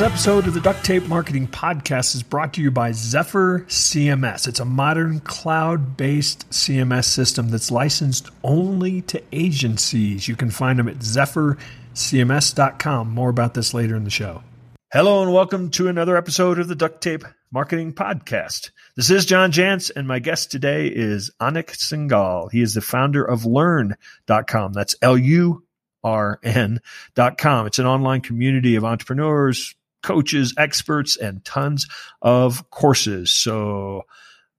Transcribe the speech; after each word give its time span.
This 0.00 0.12
episode 0.12 0.46
of 0.46 0.54
the 0.54 0.62
Duct 0.62 0.82
Tape 0.82 1.06
Marketing 1.08 1.46
Podcast 1.46 2.14
is 2.14 2.22
brought 2.22 2.54
to 2.54 2.62
you 2.62 2.70
by 2.70 2.92
Zephyr 2.92 3.66
CMS. 3.68 4.48
It's 4.48 4.58
a 4.58 4.64
modern 4.64 5.20
cloud 5.20 5.98
based 5.98 6.48
CMS 6.48 7.04
system 7.04 7.50
that's 7.50 7.70
licensed 7.70 8.30
only 8.42 9.02
to 9.02 9.22
agencies. 9.30 10.26
You 10.26 10.36
can 10.36 10.50
find 10.50 10.78
them 10.78 10.88
at 10.88 11.00
zephyrcms.com. 11.00 13.10
More 13.10 13.28
about 13.28 13.52
this 13.52 13.74
later 13.74 13.94
in 13.94 14.04
the 14.04 14.10
show. 14.10 14.42
Hello, 14.90 15.20
and 15.20 15.34
welcome 15.34 15.68
to 15.72 15.88
another 15.88 16.16
episode 16.16 16.58
of 16.58 16.68
the 16.68 16.74
Duct 16.74 17.02
Tape 17.02 17.24
Marketing 17.52 17.92
Podcast. 17.92 18.70
This 18.96 19.10
is 19.10 19.26
John 19.26 19.52
Jantsch, 19.52 19.90
and 19.94 20.08
my 20.08 20.18
guest 20.18 20.50
today 20.50 20.86
is 20.86 21.30
Anik 21.42 21.76
Singal. 21.76 22.50
He 22.50 22.62
is 22.62 22.72
the 22.72 22.80
founder 22.80 23.22
of 23.22 23.44
lurn.com. 23.44 24.72
That's 24.72 24.94
L 25.02 25.18
U 25.18 25.62
rn.com. 26.02 27.66
It's 27.66 27.78
an 27.78 27.86
online 27.86 28.22
community 28.22 28.76
of 28.76 28.84
entrepreneurs, 28.84 29.74
coaches, 30.02 30.54
experts, 30.56 31.16
and 31.16 31.44
tons 31.44 31.86
of 32.22 32.70
courses. 32.70 33.30
So, 33.30 34.02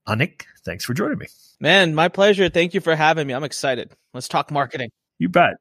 Anik, 0.08 0.44
thanks 0.64 0.84
for 0.84 0.94
joining 0.94 1.18
me. 1.18 1.26
Man, 1.60 1.94
my 1.94 2.08
pleasure. 2.08 2.48
Thank 2.48 2.74
you 2.74 2.80
for 2.80 2.96
having 2.96 3.26
me. 3.26 3.34
I'm 3.34 3.44
excited. 3.44 3.92
Let's 4.14 4.28
talk 4.28 4.50
marketing. 4.50 4.90
You 5.18 5.28
bet. 5.28 5.54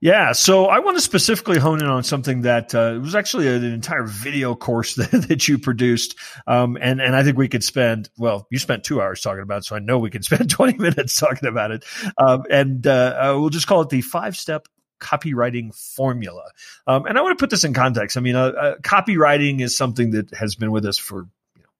Yeah, 0.00 0.32
so 0.32 0.66
I 0.66 0.80
want 0.80 0.98
to 0.98 1.00
specifically 1.00 1.58
hone 1.58 1.80
in 1.80 1.88
on 1.88 2.04
something 2.04 2.42
that 2.42 2.74
uh, 2.74 2.98
was 3.00 3.14
actually 3.14 3.48
an 3.48 3.64
entire 3.64 4.04
video 4.04 4.54
course 4.54 4.94
that, 4.96 5.10
that 5.28 5.48
you 5.48 5.58
produced, 5.58 6.16
um, 6.46 6.76
and 6.78 7.00
and 7.00 7.16
I 7.16 7.22
think 7.22 7.38
we 7.38 7.48
could 7.48 7.64
spend 7.64 8.10
well, 8.18 8.46
you 8.50 8.58
spent 8.58 8.84
two 8.84 9.00
hours 9.00 9.22
talking 9.22 9.42
about, 9.42 9.58
it, 9.58 9.64
so 9.64 9.74
I 9.74 9.78
know 9.78 9.98
we 9.98 10.10
can 10.10 10.22
spend 10.24 10.50
twenty 10.50 10.76
minutes 10.76 11.18
talking 11.18 11.48
about 11.48 11.70
it, 11.70 11.84
um, 12.18 12.44
and 12.50 12.86
uh, 12.86 12.90
uh, 13.34 13.40
we'll 13.40 13.48
just 13.48 13.66
call 13.66 13.80
it 13.80 13.88
the 13.88 14.02
five 14.02 14.36
step 14.36 14.68
copywriting 15.00 15.74
formula. 15.74 16.50
Um, 16.86 17.06
and 17.06 17.18
I 17.18 17.22
want 17.22 17.38
to 17.38 17.42
put 17.42 17.50
this 17.50 17.64
in 17.64 17.74
context. 17.74 18.16
I 18.16 18.20
mean, 18.20 18.36
uh, 18.36 18.46
uh, 18.46 18.76
copywriting 18.78 19.60
is 19.60 19.76
something 19.76 20.12
that 20.12 20.34
has 20.34 20.54
been 20.54 20.70
with 20.70 20.84
us 20.84 20.98
for 20.98 21.28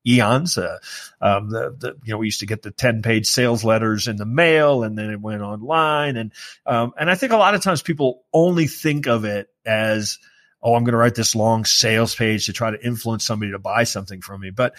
eons. 0.06 0.56
Uh, 0.56 0.78
um, 1.20 1.50
the, 1.50 1.74
the, 1.78 1.96
you 2.04 2.12
know, 2.12 2.18
we 2.18 2.26
used 2.26 2.40
to 2.40 2.46
get 2.46 2.62
the 2.62 2.70
10 2.70 3.02
page 3.02 3.26
sales 3.26 3.64
letters 3.64 4.08
in 4.08 4.16
the 4.16 4.26
mail 4.26 4.82
and 4.84 4.96
then 4.96 5.10
it 5.10 5.20
went 5.20 5.42
online. 5.42 6.16
And, 6.16 6.32
um, 6.64 6.92
and 6.98 7.10
I 7.10 7.14
think 7.14 7.32
a 7.32 7.36
lot 7.36 7.54
of 7.54 7.62
times 7.62 7.82
people 7.82 8.22
only 8.32 8.66
think 8.66 9.06
of 9.06 9.24
it 9.24 9.48
as, 9.64 10.18
oh, 10.62 10.74
I'm 10.74 10.84
going 10.84 10.92
to 10.92 10.98
write 10.98 11.14
this 11.14 11.34
long 11.34 11.64
sales 11.64 12.14
page 12.14 12.46
to 12.46 12.52
try 12.52 12.70
to 12.70 12.86
influence 12.86 13.24
somebody 13.24 13.52
to 13.52 13.58
buy 13.58 13.84
something 13.84 14.20
from 14.20 14.40
me. 14.40 14.50
But 14.50 14.74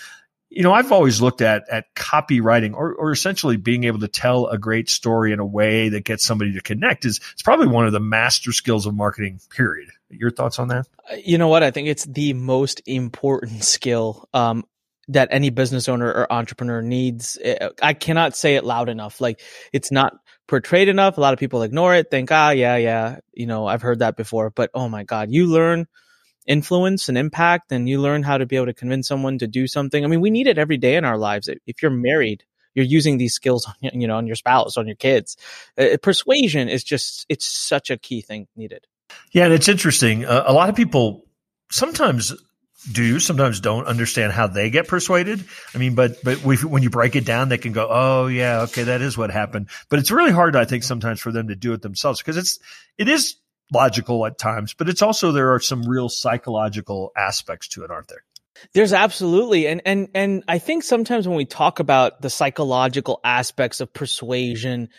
you 0.49 0.63
know, 0.63 0.73
I've 0.73 0.91
always 0.91 1.21
looked 1.21 1.41
at 1.41 1.67
at 1.69 1.93
copywriting 1.95 2.73
or, 2.73 2.93
or 2.93 3.11
essentially 3.11 3.57
being 3.57 3.83
able 3.83 3.99
to 3.99 4.07
tell 4.07 4.47
a 4.47 4.57
great 4.57 4.89
story 4.89 5.33
in 5.33 5.39
a 5.39 5.45
way 5.45 5.89
that 5.89 6.05
gets 6.05 6.25
somebody 6.25 6.53
to 6.53 6.61
connect 6.61 7.05
is 7.05 7.19
it's 7.33 7.41
probably 7.41 7.67
one 7.67 7.85
of 7.85 7.91
the 7.91 7.99
master 7.99 8.53
skills 8.53 8.85
of 8.85 8.95
marketing. 8.95 9.39
Period. 9.49 9.89
Your 10.09 10.31
thoughts 10.31 10.57
on 10.57 10.69
that? 10.69 10.87
Uh, 11.11 11.15
you 11.23 11.37
know 11.37 11.49
what? 11.49 11.63
I 11.63 11.71
think 11.71 11.89
it's 11.89 12.05
the 12.05 12.33
most 12.33 12.81
important 12.85 13.63
skill 13.65 14.29
um, 14.33 14.63
that 15.09 15.27
any 15.31 15.49
business 15.49 15.89
owner 15.89 16.07
or 16.07 16.31
entrepreneur 16.31 16.81
needs. 16.81 17.37
Uh, 17.37 17.69
I 17.81 17.93
cannot 17.93 18.35
say 18.35 18.55
it 18.55 18.63
loud 18.63 18.87
enough. 18.87 19.19
Like 19.19 19.41
it's 19.73 19.91
not 19.91 20.13
portrayed 20.47 20.87
enough. 20.87 21.17
A 21.17 21.21
lot 21.21 21.33
of 21.33 21.39
people 21.39 21.61
ignore 21.61 21.93
it. 21.93 22.09
Think, 22.09 22.31
ah, 22.31 22.51
yeah, 22.51 22.77
yeah. 22.77 23.19
You 23.33 23.47
know, 23.47 23.67
I've 23.67 23.81
heard 23.81 23.99
that 23.99 24.15
before. 24.15 24.49
But 24.49 24.71
oh 24.73 24.87
my 24.87 25.03
god, 25.03 25.29
you 25.29 25.47
learn 25.47 25.87
influence 26.47 27.09
and 27.09 27.17
impact 27.17 27.71
and 27.71 27.87
you 27.87 28.01
learn 28.01 28.23
how 28.23 28.37
to 28.37 28.45
be 28.45 28.55
able 28.55 28.65
to 28.65 28.73
convince 28.73 29.07
someone 29.07 29.37
to 29.37 29.47
do 29.47 29.67
something. 29.67 30.03
I 30.03 30.07
mean, 30.07 30.21
we 30.21 30.29
need 30.29 30.47
it 30.47 30.57
every 30.57 30.77
day 30.77 30.95
in 30.95 31.05
our 31.05 31.17
lives. 31.17 31.49
If 31.67 31.81
you're 31.81 31.91
married, 31.91 32.43
you're 32.73 32.85
using 32.85 33.17
these 33.17 33.33
skills 33.33 33.67
on 33.67 33.99
you 33.99 34.07
know 34.07 34.17
on 34.17 34.27
your 34.27 34.35
spouse, 34.35 34.77
on 34.77 34.87
your 34.87 34.95
kids. 34.95 35.35
Uh, 35.77 35.97
persuasion 36.01 36.69
is 36.69 36.83
just 36.83 37.25
it's 37.27 37.45
such 37.45 37.89
a 37.89 37.97
key 37.97 38.21
thing 38.21 38.47
needed. 38.55 38.87
Yeah, 39.31 39.45
and 39.45 39.53
it's 39.53 39.67
interesting. 39.67 40.25
Uh, 40.25 40.43
a 40.45 40.53
lot 40.53 40.69
of 40.69 40.75
people 40.75 41.25
sometimes 41.71 42.33
do 42.91 43.19
sometimes 43.19 43.59
don't 43.59 43.87
understand 43.87 44.31
how 44.31 44.47
they 44.47 44.69
get 44.69 44.87
persuaded. 44.87 45.43
I 45.73 45.79
mean, 45.79 45.95
but 45.95 46.23
but 46.23 46.37
when 46.43 46.83
you 46.83 46.89
break 46.89 47.15
it 47.15 47.25
down, 47.25 47.49
they 47.49 47.57
can 47.57 47.73
go, 47.73 47.87
"Oh 47.89 48.27
yeah, 48.27 48.61
okay, 48.61 48.83
that 48.83 49.01
is 49.01 49.17
what 49.17 49.31
happened." 49.31 49.69
But 49.89 49.99
it's 49.99 50.11
really 50.11 50.31
hard, 50.31 50.55
I 50.55 50.65
think, 50.65 50.83
sometimes 50.83 51.19
for 51.19 51.31
them 51.31 51.47
to 51.47 51.55
do 51.55 51.73
it 51.73 51.81
themselves 51.81 52.21
because 52.21 52.37
it's 52.37 52.59
it 52.97 53.09
is 53.09 53.35
logical 53.71 54.25
at 54.25 54.37
times, 54.37 54.73
but 54.73 54.89
it's 54.89 55.01
also 55.01 55.31
there 55.31 55.53
are 55.53 55.59
some 55.59 55.83
real 55.83 56.09
psychological 56.09 57.11
aspects 57.17 57.67
to 57.69 57.83
it, 57.83 57.91
aren't 57.91 58.07
there? 58.07 58.23
There's 58.73 58.93
absolutely, 58.93 59.67
and 59.67 59.81
and 59.85 60.09
and 60.15 60.43
I 60.47 60.57
think 60.59 60.83
sometimes 60.83 61.27
when 61.27 61.37
we 61.37 61.45
talk 61.45 61.79
about 61.79 62.21
the 62.21 62.29
psychological 62.29 63.19
aspects 63.23 63.81
of 63.81 63.93
persuasion, 63.93 64.89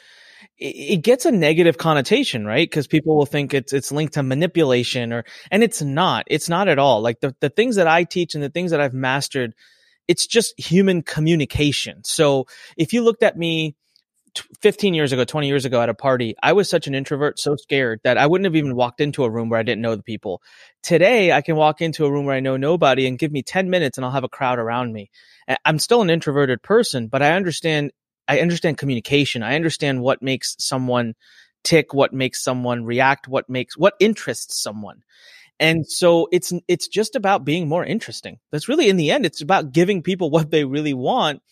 it, 0.58 1.02
gets 1.02 1.26
a 1.26 1.32
negative 1.32 1.78
connotation, 1.78 2.44
right? 2.44 2.68
Because 2.68 2.86
people 2.86 3.16
will 3.16 3.26
think 3.26 3.54
it's 3.54 3.72
it's 3.72 3.90
linked 3.90 4.14
to 4.14 4.22
manipulation, 4.22 5.12
or 5.12 5.24
and 5.50 5.62
it's 5.62 5.82
not. 5.82 6.24
It's 6.28 6.48
not 6.48 6.68
at 6.68 6.78
all. 6.78 7.00
Like 7.00 7.20
the 7.20 7.34
the 7.40 7.50
things 7.50 7.76
that 7.76 7.88
I 7.88 8.04
teach 8.04 8.34
and 8.34 8.44
the 8.44 8.50
things 8.50 8.70
that 8.70 8.80
I've 8.80 8.94
mastered, 8.94 9.54
it's 10.06 10.26
just 10.26 10.58
human 10.58 11.02
communication. 11.02 12.02
So 12.04 12.46
if 12.76 12.92
you 12.92 13.02
looked 13.02 13.22
at 13.22 13.36
me 13.36 13.76
15 14.62 14.94
years 14.94 15.12
ago, 15.12 15.24
20 15.24 15.46
years 15.46 15.64
ago 15.64 15.80
at 15.80 15.88
a 15.88 15.94
party, 15.94 16.34
I 16.42 16.52
was 16.52 16.68
such 16.68 16.86
an 16.86 16.94
introvert, 16.94 17.38
so 17.38 17.56
scared 17.56 18.00
that 18.04 18.18
I 18.18 18.26
wouldn't 18.26 18.46
have 18.46 18.56
even 18.56 18.74
walked 18.74 19.00
into 19.00 19.24
a 19.24 19.30
room 19.30 19.48
where 19.48 19.60
I 19.60 19.62
didn't 19.62 19.82
know 19.82 19.96
the 19.96 20.02
people. 20.02 20.42
Today, 20.82 21.32
I 21.32 21.40
can 21.40 21.56
walk 21.56 21.80
into 21.80 22.04
a 22.04 22.10
room 22.10 22.26
where 22.26 22.34
I 22.34 22.40
know 22.40 22.56
nobody 22.56 23.06
and 23.06 23.18
give 23.18 23.32
me 23.32 23.42
10 23.42 23.70
minutes 23.70 23.98
and 23.98 24.04
I'll 24.04 24.12
have 24.12 24.24
a 24.24 24.28
crowd 24.28 24.58
around 24.58 24.92
me. 24.92 25.10
I'm 25.64 25.78
still 25.78 26.02
an 26.02 26.10
introverted 26.10 26.62
person, 26.62 27.08
but 27.08 27.22
I 27.22 27.32
understand, 27.32 27.92
I 28.26 28.40
understand 28.40 28.78
communication. 28.78 29.42
I 29.42 29.54
understand 29.54 30.02
what 30.02 30.22
makes 30.22 30.56
someone 30.58 31.14
tick, 31.64 31.94
what 31.94 32.12
makes 32.12 32.42
someone 32.42 32.84
react, 32.84 33.28
what 33.28 33.48
makes, 33.48 33.76
what 33.76 33.94
interests 34.00 34.62
someone. 34.62 35.02
And 35.60 35.86
so 35.86 36.28
it's, 36.30 36.52
it's 36.68 36.88
just 36.88 37.16
about 37.16 37.44
being 37.44 37.68
more 37.68 37.84
interesting. 37.84 38.38
That's 38.52 38.68
really 38.68 38.88
in 38.88 38.96
the 38.96 39.10
end, 39.10 39.26
it's 39.26 39.40
about 39.40 39.72
giving 39.72 40.02
people 40.02 40.30
what 40.32 40.50
they 40.50 40.64
really 40.64 40.94
want 40.94 41.42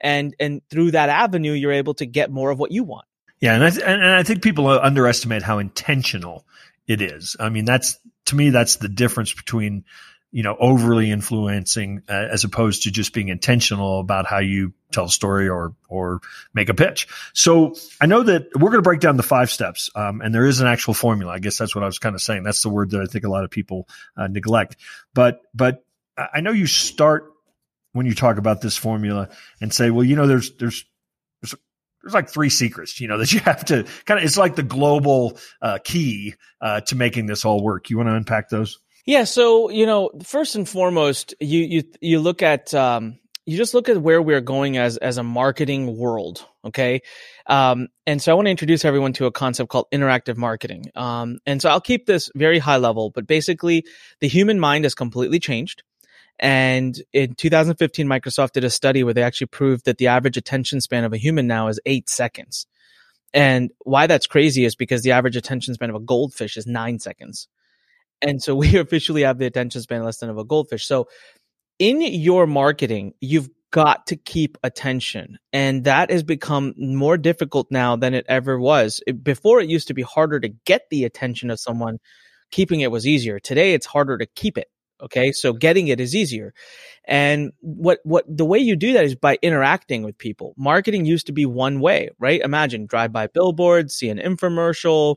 and 0.00 0.34
and 0.40 0.62
through 0.70 0.92
that 0.92 1.08
avenue 1.08 1.52
you're 1.52 1.72
able 1.72 1.94
to 1.94 2.06
get 2.06 2.30
more 2.30 2.50
of 2.50 2.58
what 2.58 2.72
you 2.72 2.84
want. 2.84 3.06
Yeah 3.40 3.54
and 3.54 3.64
i 3.64 3.70
th- 3.70 3.84
and 3.84 4.04
i 4.04 4.22
think 4.22 4.42
people 4.42 4.68
underestimate 4.68 5.42
how 5.42 5.58
intentional 5.58 6.44
it 6.86 7.00
is. 7.00 7.36
I 7.38 7.48
mean 7.50 7.64
that's 7.64 7.98
to 8.26 8.36
me 8.36 8.50
that's 8.50 8.76
the 8.76 8.88
difference 8.88 9.32
between 9.32 9.84
you 10.32 10.42
know 10.42 10.56
overly 10.58 11.10
influencing 11.10 12.02
uh, 12.08 12.12
as 12.12 12.44
opposed 12.44 12.84
to 12.84 12.90
just 12.90 13.12
being 13.12 13.28
intentional 13.28 14.00
about 14.00 14.26
how 14.26 14.38
you 14.38 14.72
tell 14.92 15.04
a 15.04 15.10
story 15.10 15.48
or 15.48 15.74
or 15.88 16.20
make 16.54 16.68
a 16.68 16.74
pitch. 16.74 17.08
So 17.32 17.74
i 18.00 18.06
know 18.06 18.22
that 18.22 18.48
we're 18.54 18.70
going 18.70 18.78
to 18.78 18.82
break 18.82 19.00
down 19.00 19.16
the 19.16 19.22
five 19.22 19.50
steps 19.50 19.90
um, 19.94 20.20
and 20.20 20.34
there 20.34 20.46
is 20.46 20.60
an 20.60 20.66
actual 20.66 20.94
formula. 20.94 21.32
I 21.32 21.38
guess 21.38 21.58
that's 21.58 21.74
what 21.74 21.84
i 21.84 21.86
was 21.86 21.98
kind 21.98 22.14
of 22.14 22.22
saying. 22.22 22.42
That's 22.42 22.62
the 22.62 22.70
word 22.70 22.90
that 22.90 23.00
i 23.00 23.06
think 23.06 23.24
a 23.24 23.30
lot 23.30 23.44
of 23.44 23.50
people 23.50 23.88
uh, 24.16 24.26
neglect. 24.28 24.76
But 25.14 25.40
but 25.54 25.84
i 26.16 26.40
know 26.40 26.52
you 26.52 26.66
start 26.66 27.32
when 27.92 28.06
you 28.06 28.14
talk 28.14 28.38
about 28.38 28.60
this 28.60 28.76
formula 28.76 29.28
and 29.60 29.72
say, 29.72 29.90
well, 29.90 30.04
you 30.04 30.16
know, 30.16 30.26
there's 30.26 30.54
there's 30.56 30.84
there's 31.42 31.54
there's 32.02 32.14
like 32.14 32.28
three 32.28 32.50
secrets, 32.50 33.00
you 33.00 33.08
know, 33.08 33.18
that 33.18 33.32
you 33.32 33.40
have 33.40 33.64
to 33.66 33.84
kind 34.06 34.18
of. 34.18 34.24
It's 34.24 34.38
like 34.38 34.56
the 34.56 34.62
global 34.62 35.38
uh, 35.62 35.78
key 35.82 36.34
uh, 36.60 36.80
to 36.82 36.96
making 36.96 37.26
this 37.26 37.44
all 37.44 37.62
work. 37.62 37.90
You 37.90 37.96
want 37.96 38.08
to 38.08 38.14
unpack 38.14 38.48
those? 38.48 38.78
Yeah. 39.06 39.24
So 39.24 39.70
you 39.70 39.86
know, 39.86 40.10
first 40.22 40.54
and 40.56 40.68
foremost, 40.68 41.34
you 41.40 41.60
you 41.60 41.82
you 42.00 42.20
look 42.20 42.42
at 42.42 42.72
um, 42.74 43.18
you 43.46 43.56
just 43.56 43.74
look 43.74 43.88
at 43.88 44.00
where 44.00 44.22
we're 44.22 44.40
going 44.40 44.76
as 44.76 44.96
as 44.98 45.18
a 45.18 45.22
marketing 45.22 45.96
world. 45.96 46.46
Okay. 46.64 47.00
Um, 47.46 47.88
and 48.06 48.20
so 48.22 48.30
I 48.30 48.34
want 48.34 48.46
to 48.46 48.50
introduce 48.50 48.84
everyone 48.84 49.12
to 49.14 49.26
a 49.26 49.32
concept 49.32 49.70
called 49.70 49.86
interactive 49.92 50.36
marketing. 50.36 50.84
Um, 50.94 51.38
and 51.46 51.60
so 51.60 51.70
I'll 51.70 51.80
keep 51.80 52.06
this 52.06 52.30
very 52.34 52.58
high 52.58 52.76
level, 52.76 53.10
but 53.10 53.26
basically 53.26 53.84
the 54.20 54.28
human 54.28 54.60
mind 54.60 54.84
has 54.84 54.94
completely 54.94 55.40
changed. 55.40 55.82
And 56.40 57.00
in 57.12 57.34
2015, 57.34 58.08
Microsoft 58.08 58.52
did 58.52 58.64
a 58.64 58.70
study 58.70 59.04
where 59.04 59.12
they 59.12 59.22
actually 59.22 59.48
proved 59.48 59.84
that 59.84 59.98
the 59.98 60.06
average 60.06 60.38
attention 60.38 60.80
span 60.80 61.04
of 61.04 61.12
a 61.12 61.18
human 61.18 61.46
now 61.46 61.68
is 61.68 61.78
eight 61.84 62.08
seconds. 62.08 62.66
And 63.34 63.70
why 63.80 64.06
that's 64.06 64.26
crazy 64.26 64.64
is 64.64 64.74
because 64.74 65.02
the 65.02 65.12
average 65.12 65.36
attention 65.36 65.74
span 65.74 65.90
of 65.90 65.96
a 65.96 66.00
goldfish 66.00 66.56
is 66.56 66.66
nine 66.66 66.98
seconds. 66.98 67.46
And 68.22 68.42
so 68.42 68.54
we 68.56 68.78
officially 68.78 69.22
have 69.22 69.38
the 69.38 69.46
attention 69.46 69.82
span 69.82 70.02
less 70.02 70.16
than 70.16 70.30
of 70.30 70.38
a 70.38 70.44
goldfish. 70.44 70.86
So 70.86 71.08
in 71.78 72.00
your 72.00 72.46
marketing, 72.46 73.12
you've 73.20 73.50
got 73.70 74.06
to 74.06 74.16
keep 74.16 74.56
attention. 74.62 75.38
And 75.52 75.84
that 75.84 76.10
has 76.10 76.22
become 76.22 76.74
more 76.78 77.18
difficult 77.18 77.68
now 77.70 77.96
than 77.96 78.14
it 78.14 78.24
ever 78.28 78.58
was. 78.58 79.02
Before 79.22 79.60
it 79.60 79.68
used 79.68 79.88
to 79.88 79.94
be 79.94 80.02
harder 80.02 80.40
to 80.40 80.48
get 80.48 80.82
the 80.90 81.04
attention 81.04 81.50
of 81.50 81.60
someone. 81.60 81.98
Keeping 82.50 82.80
it 82.80 82.90
was 82.90 83.06
easier. 83.06 83.38
Today 83.38 83.74
it's 83.74 83.86
harder 83.86 84.18
to 84.18 84.26
keep 84.26 84.58
it. 84.58 84.66
Okay. 85.02 85.32
So 85.32 85.52
getting 85.52 85.88
it 85.88 86.00
is 86.00 86.14
easier. 86.14 86.52
And 87.04 87.52
what, 87.60 88.00
what 88.04 88.24
the 88.28 88.44
way 88.44 88.58
you 88.58 88.76
do 88.76 88.92
that 88.92 89.04
is 89.04 89.14
by 89.14 89.38
interacting 89.42 90.02
with 90.02 90.18
people. 90.18 90.54
Marketing 90.56 91.04
used 91.04 91.26
to 91.26 91.32
be 91.32 91.46
one 91.46 91.80
way, 91.80 92.10
right? 92.18 92.40
Imagine 92.40 92.86
drive 92.86 93.12
by 93.12 93.26
billboards, 93.26 93.94
see 93.94 94.10
an 94.10 94.18
infomercial, 94.18 95.16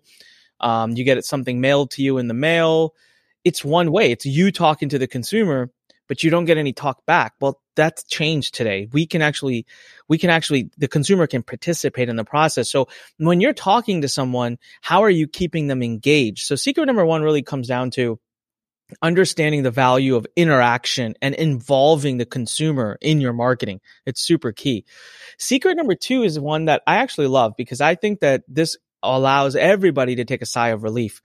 um, 0.60 0.92
you 0.92 1.04
get 1.04 1.24
something 1.26 1.60
mailed 1.60 1.92
to 1.92 2.02
you 2.02 2.18
in 2.18 2.28
the 2.28 2.34
mail. 2.34 2.96
It's 3.44 3.64
one 3.64 3.92
way. 3.92 4.12
It's 4.12 4.26
you 4.26 4.52
talking 4.52 4.90
to 4.90 4.98
the 4.98 5.08
consumer, 5.08 5.70
but 6.08 6.24
you 6.24 6.30
don't 6.30 6.46
get 6.46 6.58
any 6.58 6.72
talk 6.72 7.06
back. 7.06 7.34
Well, 7.42 7.60
that's 7.76 8.04
changed 8.06 8.54
today. 8.56 8.88
We 8.94 9.06
can 9.06 9.22
actually, 9.22 9.66
we 10.08 10.18
can 10.18 10.30
actually, 10.30 10.70
the 10.78 10.88
consumer 10.88 11.28
can 11.28 11.44
participate 11.44 12.08
in 12.08 12.16
the 12.16 12.24
process. 12.24 12.72
So 12.72 12.88
when 13.18 13.42
you're 13.42 13.54
talking 13.54 14.02
to 14.02 14.08
someone, 14.08 14.58
how 14.82 15.04
are 15.04 15.10
you 15.10 15.28
keeping 15.28 15.68
them 15.68 15.84
engaged? 15.84 16.46
So 16.46 16.56
secret 16.56 16.86
number 16.86 17.06
one 17.06 17.24
really 17.24 17.42
comes 17.42 17.68
down 17.68 17.92
to 17.92 18.20
understanding 19.02 19.64
the 19.64 19.72
value 19.72 20.16
of 20.16 20.28
interaction 20.36 21.16
and 21.22 21.36
involving 21.36 22.18
the 22.18 22.26
consumer 22.26 22.98
in 23.02 23.22
your 23.22 23.34
marketing. 23.34 23.82
It's 24.06 24.22
super 24.22 24.52
key. 24.52 24.86
Secret 25.38 25.76
number 25.76 25.96
two 25.96 26.24
is 26.24 26.40
one 26.40 26.66
that 26.66 26.82
I 26.88 26.98
actually 26.98 27.28
love 27.28 27.54
because 27.58 27.82
I 27.82 27.96
think 27.96 28.22
that 28.22 28.44
this 28.48 28.78
allows 29.02 29.56
everybody 29.56 30.16
to 30.16 30.26
take 30.26 30.42
a 30.42 30.46
sigh 30.46 30.70
of 30.70 30.84
relief. 30.84 31.22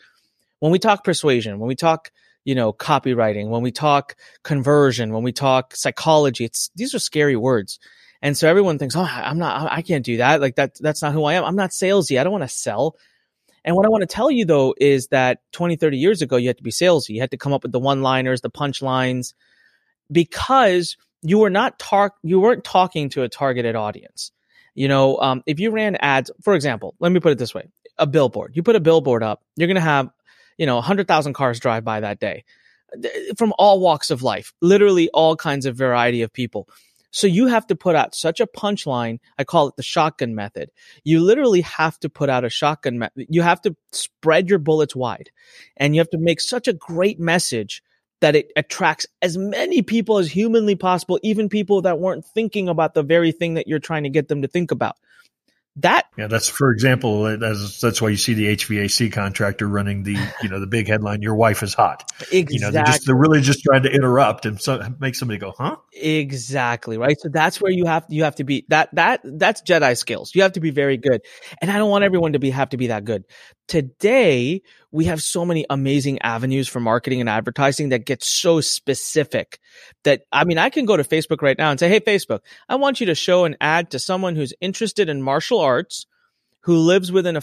When 0.61 0.73
we 0.73 0.79
talk 0.79 1.05
persuasion, 1.05 1.59
when 1.59 1.69
we 1.69 1.77
talk, 1.77 2.11
you 2.45 2.55
know, 2.55 2.73
copywriting, 2.73 3.49
when 3.49 3.63
we 3.63 3.71
talk 3.71 4.17
conversion, 4.43 5.13
when 5.13 5.23
we 5.23 5.33
talk 5.33 5.77
psychology, 5.77 6.45
it's, 6.45 6.71
these 6.75 6.95
are 6.95 6.99
scary 6.99 7.37
words. 7.37 7.79
And 8.21 8.37
so 8.37 8.49
everyone 8.49 8.79
thinks, 8.79 8.97
oh, 8.97 9.09
I'm 9.09 9.39
not, 9.39 9.71
I 9.71 9.83
can't 9.83 10.05
do 10.05 10.17
that. 10.17 10.41
Like 10.41 10.57
that, 10.57 10.73
that's 10.81 11.03
not 11.03 11.13
who 11.13 11.25
I 11.25 11.35
am. 11.35 11.45
I'm 11.45 11.57
not 11.57 11.71
salesy. 11.71 12.19
I 12.19 12.25
don't 12.25 12.33
want 12.33 12.43
to 12.43 12.49
sell. 12.49 12.97
And 13.65 13.77
what 13.77 13.87
I 13.87 13.89
want 13.89 14.03
to 14.03 14.07
tell 14.07 14.31
you 14.31 14.45
though 14.45 14.75
is 14.79 15.09
that 15.09 15.41
20, 15.53 15.77
30 15.77 15.99
years 15.99 16.23
ago, 16.23 16.37
you 16.37 16.49
had 16.49 16.59
to 16.59 16.63
be 16.63 16.71
salesy. 16.71 17.11
You 17.11 17.21
had 17.21 17.31
to 17.33 17.37
come 17.37 17.53
up 17.53 17.63
with 17.63 17.73
the 17.73 17.79
one 17.79 18.03
liners, 18.03 18.41
the 18.41 18.51
punch 18.51 18.83
lines, 18.83 19.35
because 20.11 20.97
you 21.23 21.39
were 21.39 21.51
not 21.51 21.79
tar- 21.79 22.15
you 22.23 22.41
weren't 22.41 22.65
talking 22.65 23.09
to 23.11 23.23
a 23.23 23.29
targeted 23.29 23.77
audience. 23.77 24.33
You 24.75 24.89
know, 24.89 25.19
um, 25.19 25.43
if 25.47 25.59
you 25.59 25.71
ran 25.71 25.97
ads, 25.97 26.31
for 26.43 26.55
example, 26.55 26.95
let 27.01 27.11
me 27.11 27.21
put 27.21 27.33
it 27.33 27.39
this 27.39 27.55
way: 27.55 27.69
a 27.99 28.07
billboard. 28.07 28.53
You 28.55 28.63
put 28.63 28.77
a 28.77 28.81
billboard 28.81 29.23
up, 29.23 29.43
you're 29.57 29.67
going 29.67 29.75
to 29.75 29.81
have, 29.81 30.11
you 30.57 30.67
know, 30.67 30.81
hundred 30.81 31.09
thousand 31.09 31.33
cars 31.33 31.59
drive 31.59 31.85
by 31.85 32.01
that 32.01 32.21
day, 32.21 32.45
from 33.37 33.53
all 33.59 33.81
walks 33.81 34.11
of 34.11 34.23
life, 34.23 34.53
literally 34.61 35.11
all 35.11 35.37
kinds 35.37 35.67
of 35.67 35.77
variety 35.77 36.23
of 36.23 36.33
people. 36.33 36.69
So 37.11 37.27
you 37.27 37.47
have 37.47 37.67
to 37.69 37.77
put 37.77 37.97
out 37.97 38.15
such 38.15 38.41
a 38.41 38.47
punchline. 38.47 39.19
I 39.39 39.45
call 39.45 39.69
it 39.69 39.77
the 39.77 39.83
shotgun 39.83 40.35
method. 40.35 40.71
You 41.05 41.21
literally 41.21 41.63
have 41.63 41.99
to 42.01 42.09
put 42.09 42.29
out 42.29 42.45
a 42.45 42.51
shotgun 42.51 42.99
method. 42.99 43.27
You 43.31 43.43
have 43.43 43.61
to 43.63 43.77
spread 43.93 44.51
your 44.51 44.59
bullets 44.59 44.95
wide 44.95 45.31
and 45.77 45.95
you 45.95 46.01
have 46.01 46.11
to 46.11 46.19
make 46.19 46.41
such 46.41 46.69
a 46.69 46.73
great 46.73 47.19
message 47.19 47.83
that 48.21 48.35
it 48.35 48.51
attracts 48.57 49.07
as 49.23 49.39
many 49.39 49.81
people 49.81 50.19
as 50.19 50.31
humanly 50.31 50.75
possible, 50.75 51.21
even 51.23 51.49
people 51.49 51.83
that 51.83 52.01
weren't 52.01 52.25
thinking 52.27 52.69
about 52.69 52.95
the 52.95 53.03
very 53.03 53.33
thing 53.33 53.55
that 53.55 53.69
you're 53.69 53.79
trying 53.79 54.03
to 54.03 54.11
get 54.11 54.29
them 54.29 54.43
to 54.43 54.49
think 54.49 54.71
about 54.71 54.97
that 55.79 56.07
yeah 56.17 56.27
that's 56.27 56.49
for 56.49 56.71
example 56.71 57.39
that's, 57.39 57.81
that's 57.81 58.03
why 58.03 58.09
you 58.09 58.17
see 58.17 58.35
the 58.35 58.57
hvac 58.57 59.13
contractor 59.13 59.67
running 59.67 60.03
the 60.03 60.17
you 60.43 60.49
know 60.49 60.61
the 60.61 60.67
big 60.67 60.89
headline 60.89 61.23
your 61.23 61.35
wife 61.35 61.63
is 61.63 61.75
hot. 61.75 62.05
Exactly 62.33 62.47
you 62.51 62.61
know 62.61 62.71
they're, 62.71 62.85
just, 62.85 63.07
they're 63.07 63.17
really 63.17 63.41
just 63.41 63.63
trying 63.63 63.83
to 63.85 63.91
interrupt 63.91 64.47
and 64.47 64.61
so 64.61 64.83
make 64.99 65.15
somebody 65.15 65.39
go 65.39 65.55
huh? 65.57 65.77
Exactly 65.93 66.99
right? 66.99 67.19
So 67.21 67.29
that's 67.29 67.61
where 67.61 67.73
you 67.73 67.87
have 67.87 68.05
you 68.09 68.25
have 68.25 68.37
to 68.37 68.45
be 68.45 68.65
that 68.69 68.95
that 68.95 69.21
that's 69.25 69.63
jedi 69.63 69.97
skills. 69.97 70.35
You 70.35 70.43
have 70.43 70.53
to 70.53 70.61
be 70.61 70.71
very 70.71 70.97
good. 70.97 71.23
And 71.61 71.71
i 71.71 71.79
don't 71.79 71.91
want 71.91 72.05
everyone 72.05 72.33
to 72.33 72.39
be 72.39 72.51
have 72.51 72.71
to 72.71 72.77
be 72.77 72.89
that 72.89 73.05
good. 73.05 73.25
Today 73.67 74.63
we 74.91 75.05
have 75.05 75.23
so 75.23 75.45
many 75.45 75.67
amazing 75.69 76.21
avenues 76.23 76.69
for 76.69 76.81
marketing 76.81 77.21
and 77.21 77.29
advertising 77.29 77.91
that 77.91 78.07
get 78.07 78.23
so 78.23 78.61
specific 78.61 79.59
that 80.05 80.23
I 80.33 80.45
mean, 80.45 80.59
I 80.59 80.71
can 80.71 80.87
go 80.87 80.97
to 80.97 81.05
Facebook 81.05 81.43
right 81.43 81.59
now 81.59 81.71
and 81.71 81.79
say, 81.79 81.89
Hey, 81.89 82.01
Facebook, 82.01 82.41
I 82.69 82.77
want 82.77 83.01
you 83.01 83.07
to 83.07 83.15
show 83.15 83.45
an 83.45 83.57
ad 83.61 83.91
to 83.91 83.99
someone 83.99 84.37
who's 84.37 84.55
interested 84.61 85.09
in 85.09 85.23
martial 85.23 85.61
arts, 85.61 86.07
who 86.63 86.79
lives 86.79 87.13
within 87.13 87.37
a 87.37 87.43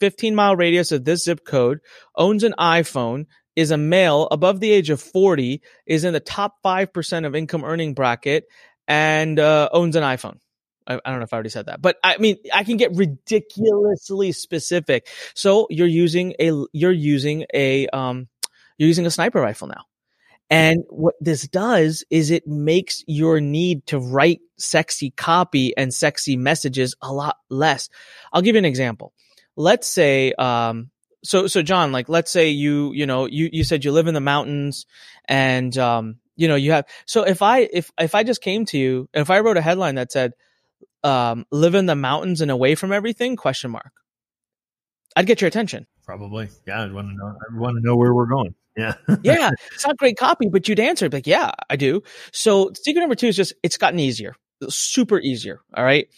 15 0.00 0.34
mile 0.34 0.56
radius 0.56 0.92
of 0.92 1.04
this 1.04 1.24
zip 1.24 1.44
code, 1.44 1.80
owns 2.14 2.44
an 2.44 2.54
iPhone, 2.58 3.26
is 3.54 3.70
a 3.70 3.78
male 3.78 4.28
above 4.30 4.60
the 4.60 4.70
age 4.70 4.90
of 4.90 5.00
40, 5.00 5.62
is 5.86 6.04
in 6.04 6.12
the 6.12 6.20
top 6.20 6.56
5% 6.64 7.26
of 7.26 7.34
income 7.34 7.64
earning 7.64 7.94
bracket, 7.94 8.44
and 8.86 9.38
uh, 9.38 9.68
owns 9.72 9.96
an 9.96 10.02
iPhone. 10.02 10.38
I, 10.86 10.94
I, 11.04 11.10
don't 11.10 11.18
know 11.18 11.24
if 11.24 11.32
I 11.32 11.36
already 11.36 11.50
said 11.50 11.66
that, 11.66 11.82
but 11.82 11.96
I 12.02 12.18
mean, 12.18 12.36
I 12.52 12.64
can 12.64 12.76
get 12.76 12.94
ridiculously 12.94 14.32
specific. 14.32 15.08
So 15.34 15.66
you're 15.70 15.86
using 15.86 16.34
a, 16.40 16.52
you're 16.72 16.92
using 16.92 17.44
a, 17.52 17.86
um, 17.88 18.28
you're 18.78 18.88
using 18.88 19.06
a 19.06 19.10
sniper 19.10 19.40
rifle 19.40 19.68
now. 19.68 19.84
And 20.48 20.84
what 20.88 21.14
this 21.20 21.48
does 21.48 22.04
is 22.08 22.30
it 22.30 22.46
makes 22.46 23.02
your 23.06 23.40
need 23.40 23.86
to 23.86 23.98
write 23.98 24.40
sexy 24.58 25.10
copy 25.10 25.76
and 25.76 25.92
sexy 25.92 26.36
messages 26.36 26.94
a 27.02 27.12
lot 27.12 27.36
less. 27.50 27.88
I'll 28.32 28.42
give 28.42 28.54
you 28.54 28.60
an 28.60 28.64
example. 28.64 29.12
Let's 29.56 29.88
say, 29.88 30.32
um, 30.34 30.90
so, 31.24 31.48
so 31.48 31.62
John, 31.62 31.90
like, 31.90 32.08
let's 32.08 32.30
say 32.30 32.50
you, 32.50 32.92
you 32.92 33.06
know, 33.06 33.26
you, 33.26 33.48
you 33.52 33.64
said 33.64 33.84
you 33.84 33.90
live 33.90 34.06
in 34.06 34.14
the 34.14 34.20
mountains 34.20 34.86
and, 35.24 35.76
um, 35.78 36.16
you 36.36 36.46
know, 36.46 36.54
you 36.54 36.72
have, 36.72 36.86
so 37.06 37.24
if 37.24 37.42
I, 37.42 37.60
if, 37.60 37.90
if 37.98 38.14
I 38.14 38.22
just 38.22 38.42
came 38.42 38.66
to 38.66 38.78
you, 38.78 39.08
if 39.14 39.30
I 39.30 39.40
wrote 39.40 39.56
a 39.56 39.62
headline 39.62 39.96
that 39.96 40.12
said, 40.12 40.34
um, 41.06 41.46
live 41.52 41.74
in 41.74 41.86
the 41.86 41.94
mountains 41.94 42.40
and 42.40 42.50
away 42.50 42.74
from 42.74 42.92
everything? 42.92 43.36
Question 43.36 43.70
mark. 43.70 43.92
I'd 45.14 45.26
get 45.26 45.40
your 45.40 45.48
attention. 45.48 45.86
Probably. 46.04 46.48
Yeah. 46.66 46.82
I'd 46.82 46.92
want 46.92 47.08
to 47.08 47.14
know. 47.16 47.26
I 47.26 47.58
want 47.58 47.76
to 47.76 47.82
know 47.82 47.96
where 47.96 48.12
we're 48.12 48.26
going. 48.26 48.54
Yeah. 48.76 48.94
yeah. 49.22 49.50
It's 49.72 49.86
not 49.86 49.96
great 49.96 50.18
copy, 50.18 50.48
but 50.48 50.68
you'd 50.68 50.80
answer 50.80 51.08
like, 51.08 51.26
yeah, 51.26 51.52
I 51.70 51.76
do. 51.76 52.02
So 52.32 52.72
secret 52.74 53.00
number 53.00 53.14
two 53.14 53.28
is 53.28 53.36
just, 53.36 53.54
it's 53.62 53.78
gotten 53.78 53.98
easier, 53.98 54.34
super 54.68 55.18
easier. 55.18 55.60
All 55.74 55.84
right. 55.84 56.08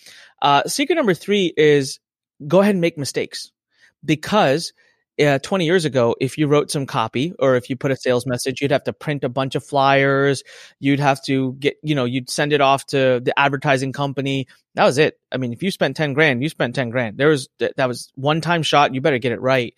Uh, 0.40 0.64
secret 0.64 0.96
number 0.96 1.14
three 1.14 1.52
is 1.56 2.00
go 2.46 2.60
ahead 2.60 2.74
and 2.74 2.80
make 2.80 2.96
mistakes 2.98 3.52
because 4.04 4.72
uh, 5.20 5.38
20 5.38 5.64
years 5.64 5.84
ago, 5.84 6.14
if 6.20 6.38
you 6.38 6.46
wrote 6.46 6.70
some 6.70 6.86
copy 6.86 7.32
or 7.38 7.56
if 7.56 7.68
you 7.68 7.76
put 7.76 7.90
a 7.90 7.96
sales 7.96 8.26
message, 8.26 8.60
you'd 8.60 8.70
have 8.70 8.84
to 8.84 8.92
print 8.92 9.24
a 9.24 9.28
bunch 9.28 9.54
of 9.54 9.64
flyers. 9.64 10.42
You'd 10.80 11.00
have 11.00 11.22
to 11.24 11.54
get, 11.54 11.76
you 11.82 11.94
know, 11.94 12.04
you'd 12.04 12.30
send 12.30 12.52
it 12.52 12.60
off 12.60 12.86
to 12.86 13.20
the 13.20 13.32
advertising 13.36 13.92
company. 13.92 14.46
That 14.74 14.84
was 14.84 14.98
it. 14.98 15.18
I 15.32 15.36
mean, 15.36 15.52
if 15.52 15.62
you 15.62 15.70
spent 15.70 15.96
10 15.96 16.12
grand, 16.12 16.42
you 16.42 16.48
spent 16.48 16.74
10 16.74 16.90
grand. 16.90 17.18
There 17.18 17.28
was, 17.28 17.48
that 17.58 17.88
was 17.88 18.10
one 18.14 18.40
time 18.40 18.62
shot. 18.62 18.94
You 18.94 19.00
better 19.00 19.18
get 19.18 19.32
it 19.32 19.40
right. 19.40 19.74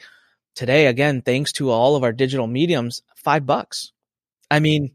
Today, 0.54 0.86
again, 0.86 1.22
thanks 1.22 1.52
to 1.52 1.70
all 1.70 1.96
of 1.96 2.04
our 2.04 2.12
digital 2.12 2.46
mediums, 2.46 3.02
five 3.14 3.46
bucks. 3.46 3.92
I 4.50 4.58
mean, 4.58 4.90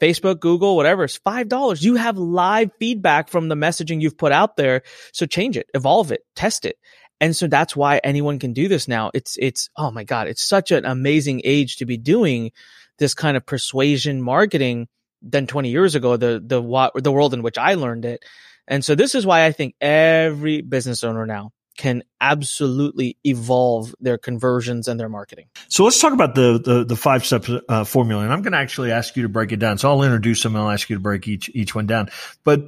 Facebook, 0.00 0.40
Google, 0.40 0.76
whatever, 0.76 1.04
it's 1.04 1.18
$5. 1.18 1.82
You 1.82 1.96
have 1.96 2.18
live 2.18 2.70
feedback 2.78 3.28
from 3.28 3.48
the 3.48 3.54
messaging 3.54 4.00
you've 4.00 4.18
put 4.18 4.32
out 4.32 4.56
there. 4.56 4.82
So 5.12 5.26
change 5.26 5.56
it, 5.56 5.68
evolve 5.74 6.12
it, 6.12 6.20
test 6.36 6.64
it. 6.64 6.76
And 7.20 7.34
so 7.34 7.46
that's 7.46 7.74
why 7.74 7.98
anyone 8.04 8.38
can 8.38 8.52
do 8.52 8.68
this 8.68 8.86
now. 8.88 9.10
It's, 9.12 9.36
it's, 9.40 9.70
oh 9.76 9.90
my 9.90 10.04
God, 10.04 10.28
it's 10.28 10.42
such 10.42 10.70
an 10.70 10.84
amazing 10.84 11.42
age 11.44 11.76
to 11.76 11.86
be 11.86 11.96
doing 11.96 12.52
this 12.98 13.14
kind 13.14 13.36
of 13.36 13.44
persuasion 13.44 14.22
marketing 14.22 14.88
than 15.22 15.46
20 15.46 15.68
years 15.68 15.94
ago, 15.94 16.16
the, 16.16 16.42
the, 16.44 16.90
the 17.00 17.12
world 17.12 17.34
in 17.34 17.42
which 17.42 17.58
I 17.58 17.74
learned 17.74 18.04
it. 18.04 18.24
And 18.68 18.84
so 18.84 18.94
this 18.94 19.14
is 19.14 19.26
why 19.26 19.46
I 19.46 19.52
think 19.52 19.74
every 19.80 20.60
business 20.60 21.02
owner 21.02 21.26
now 21.26 21.52
can 21.78 22.02
absolutely 22.20 23.16
evolve 23.24 23.94
their 24.00 24.18
conversions 24.18 24.88
and 24.88 25.00
their 25.00 25.08
marketing. 25.08 25.46
So 25.68 25.84
let's 25.84 26.00
talk 26.00 26.12
about 26.12 26.34
the 26.34 26.60
the, 26.62 26.84
the 26.84 26.96
five 26.96 27.24
step 27.24 27.46
uh, 27.68 27.84
formula, 27.84 28.24
and 28.24 28.32
I'm 28.32 28.42
going 28.42 28.52
to 28.52 28.58
actually 28.58 28.92
ask 28.92 29.16
you 29.16 29.22
to 29.22 29.28
break 29.28 29.52
it 29.52 29.58
down. 29.58 29.78
So 29.78 29.88
I'll 29.88 30.02
introduce 30.02 30.42
them, 30.42 30.54
and 30.54 30.64
I'll 30.64 30.70
ask 30.70 30.90
you 30.90 30.96
to 30.96 31.00
break 31.00 31.26
each 31.26 31.48
each 31.54 31.74
one 31.74 31.86
down. 31.86 32.10
But 32.44 32.62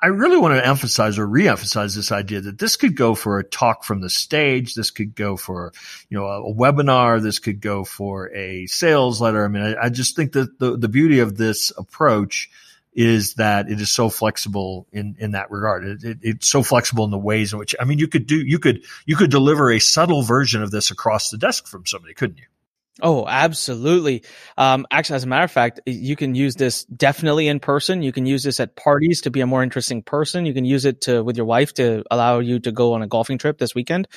I 0.00 0.06
really 0.06 0.36
want 0.36 0.54
to 0.54 0.64
emphasize 0.64 1.18
or 1.18 1.26
re-emphasize 1.26 1.94
this 1.94 2.12
idea 2.12 2.40
that 2.42 2.58
this 2.58 2.76
could 2.76 2.96
go 2.96 3.16
for 3.16 3.38
a 3.38 3.44
talk 3.44 3.82
from 3.82 4.00
the 4.00 4.10
stage. 4.10 4.74
This 4.74 4.92
could 4.92 5.16
go 5.16 5.36
for, 5.36 5.72
you 6.08 6.18
know, 6.18 6.26
a, 6.26 6.50
a 6.50 6.54
webinar. 6.54 7.20
This 7.20 7.40
could 7.40 7.60
go 7.60 7.82
for 7.82 8.32
a 8.32 8.66
sales 8.66 9.20
letter. 9.20 9.44
I 9.44 9.48
mean, 9.48 9.62
I, 9.62 9.86
I 9.86 9.88
just 9.88 10.14
think 10.14 10.32
that 10.32 10.58
the, 10.60 10.76
the 10.76 10.88
beauty 10.88 11.18
of 11.18 11.36
this 11.36 11.72
approach 11.76 12.48
is 12.94 13.34
that 13.34 13.70
it 13.70 13.80
is 13.80 13.90
so 13.90 14.08
flexible 14.08 14.86
in, 14.92 15.16
in 15.18 15.32
that 15.32 15.50
regard. 15.50 15.84
It, 15.84 16.04
it, 16.04 16.18
it's 16.22 16.48
so 16.48 16.62
flexible 16.62 17.04
in 17.04 17.10
the 17.10 17.18
ways 17.18 17.52
in 17.52 17.58
which, 17.58 17.74
I 17.80 17.84
mean, 17.84 17.98
you 17.98 18.06
could 18.06 18.26
do, 18.26 18.36
you 18.36 18.58
could, 18.58 18.84
you 19.06 19.16
could 19.16 19.30
deliver 19.30 19.72
a 19.72 19.80
subtle 19.80 20.22
version 20.22 20.62
of 20.62 20.70
this 20.70 20.90
across 20.90 21.30
the 21.30 21.38
desk 21.38 21.66
from 21.66 21.86
somebody, 21.86 22.14
couldn't 22.14 22.38
you? 22.38 22.44
Oh, 23.00 23.26
absolutely. 23.26 24.22
Um, 24.58 24.86
actually, 24.90 25.16
as 25.16 25.24
a 25.24 25.26
matter 25.26 25.44
of 25.44 25.50
fact, 25.50 25.80
you 25.86 26.14
can 26.14 26.34
use 26.34 26.56
this 26.56 26.84
definitely 26.84 27.48
in 27.48 27.58
person. 27.58 28.02
You 28.02 28.12
can 28.12 28.26
use 28.26 28.42
this 28.42 28.60
at 28.60 28.76
parties 28.76 29.22
to 29.22 29.30
be 29.30 29.40
a 29.40 29.46
more 29.46 29.62
interesting 29.62 30.02
person. 30.02 30.44
You 30.44 30.52
can 30.52 30.66
use 30.66 30.84
it 30.84 31.00
to 31.02 31.24
with 31.24 31.36
your 31.36 31.46
wife 31.46 31.72
to 31.74 32.04
allow 32.10 32.40
you 32.40 32.58
to 32.60 32.70
go 32.72 32.92
on 32.92 33.02
a 33.02 33.06
golfing 33.06 33.38
trip 33.38 33.56
this 33.56 33.74
weekend. 33.74 34.08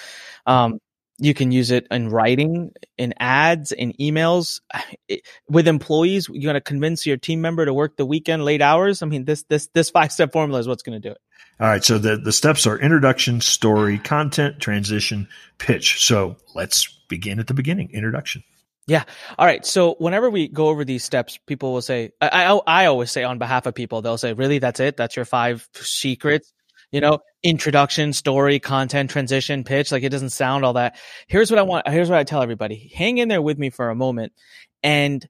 Um, 0.45 0.79
you 1.17 1.33
can 1.33 1.53
use 1.53 1.71
it 1.71 1.87
in 1.89 2.09
writing, 2.09 2.71
in 2.97 3.13
ads, 3.17 3.71
in 3.71 3.93
emails. 3.93 4.59
With 5.49 5.67
employees, 5.69 6.27
you're 6.27 6.51
going 6.51 6.55
to 6.55 6.61
convince 6.61 7.05
your 7.05 7.15
team 7.15 7.39
member 7.39 7.65
to 7.65 7.73
work 7.73 7.95
the 7.95 8.05
weekend 8.05 8.43
late 8.43 8.61
hours. 8.61 9.01
I 9.01 9.05
mean, 9.05 9.23
this 9.23 9.43
this 9.43 9.67
this 9.73 9.89
five 9.91 10.11
step 10.11 10.33
formula 10.33 10.59
is 10.59 10.67
what's 10.67 10.83
going 10.83 11.01
to 11.01 11.07
do 11.07 11.13
it. 11.13 11.17
All 11.61 11.67
right. 11.67 11.83
So 11.83 11.97
the, 11.97 12.17
the 12.17 12.33
steps 12.33 12.67
are 12.67 12.77
introduction, 12.77 13.39
story, 13.39 13.97
content, 13.97 14.59
transition, 14.59 15.29
pitch. 15.57 16.05
So 16.05 16.35
let's 16.53 16.87
begin 17.07 17.39
at 17.39 17.47
the 17.47 17.53
beginning. 17.53 17.91
Introduction. 17.91 18.43
Yeah. 18.87 19.03
All 19.39 19.45
right. 19.45 19.65
So 19.65 19.95
whenever 19.95 20.29
we 20.29 20.47
go 20.47 20.67
over 20.67 20.85
these 20.85 21.03
steps, 21.03 21.39
people 21.47 21.73
will 21.73 21.81
say, 21.81 22.11
I, 22.21 22.45
I, 22.45 22.59
I 22.67 22.85
always 22.85 23.11
say 23.11 23.23
on 23.23 23.39
behalf 23.39 23.65
of 23.65 23.73
people, 23.73 24.01
they'll 24.01 24.17
say, 24.17 24.33
really, 24.33 24.59
that's 24.59 24.79
it? 24.79 24.95
That's 24.95 25.15
your 25.15 25.25
five 25.25 25.67
secrets? 25.73 26.53
You 26.91 27.01
know, 27.01 27.19
introduction, 27.41 28.13
story, 28.13 28.59
content, 28.59 29.09
transition, 29.09 29.63
pitch. 29.63 29.91
Like 29.91 30.03
it 30.03 30.09
doesn't 30.09 30.29
sound 30.29 30.63
all 30.63 30.73
that. 30.73 30.97
Here's 31.27 31.49
what 31.49 31.57
I 31.57 31.63
want. 31.63 31.87
Here's 31.87 32.09
what 32.09 32.19
I 32.19 32.23
tell 32.23 32.43
everybody. 32.43 32.91
Hang 32.93 33.17
in 33.17 33.27
there 33.27 33.41
with 33.41 33.57
me 33.57 33.71
for 33.71 33.89
a 33.89 33.95
moment 33.95 34.33
and 34.83 35.27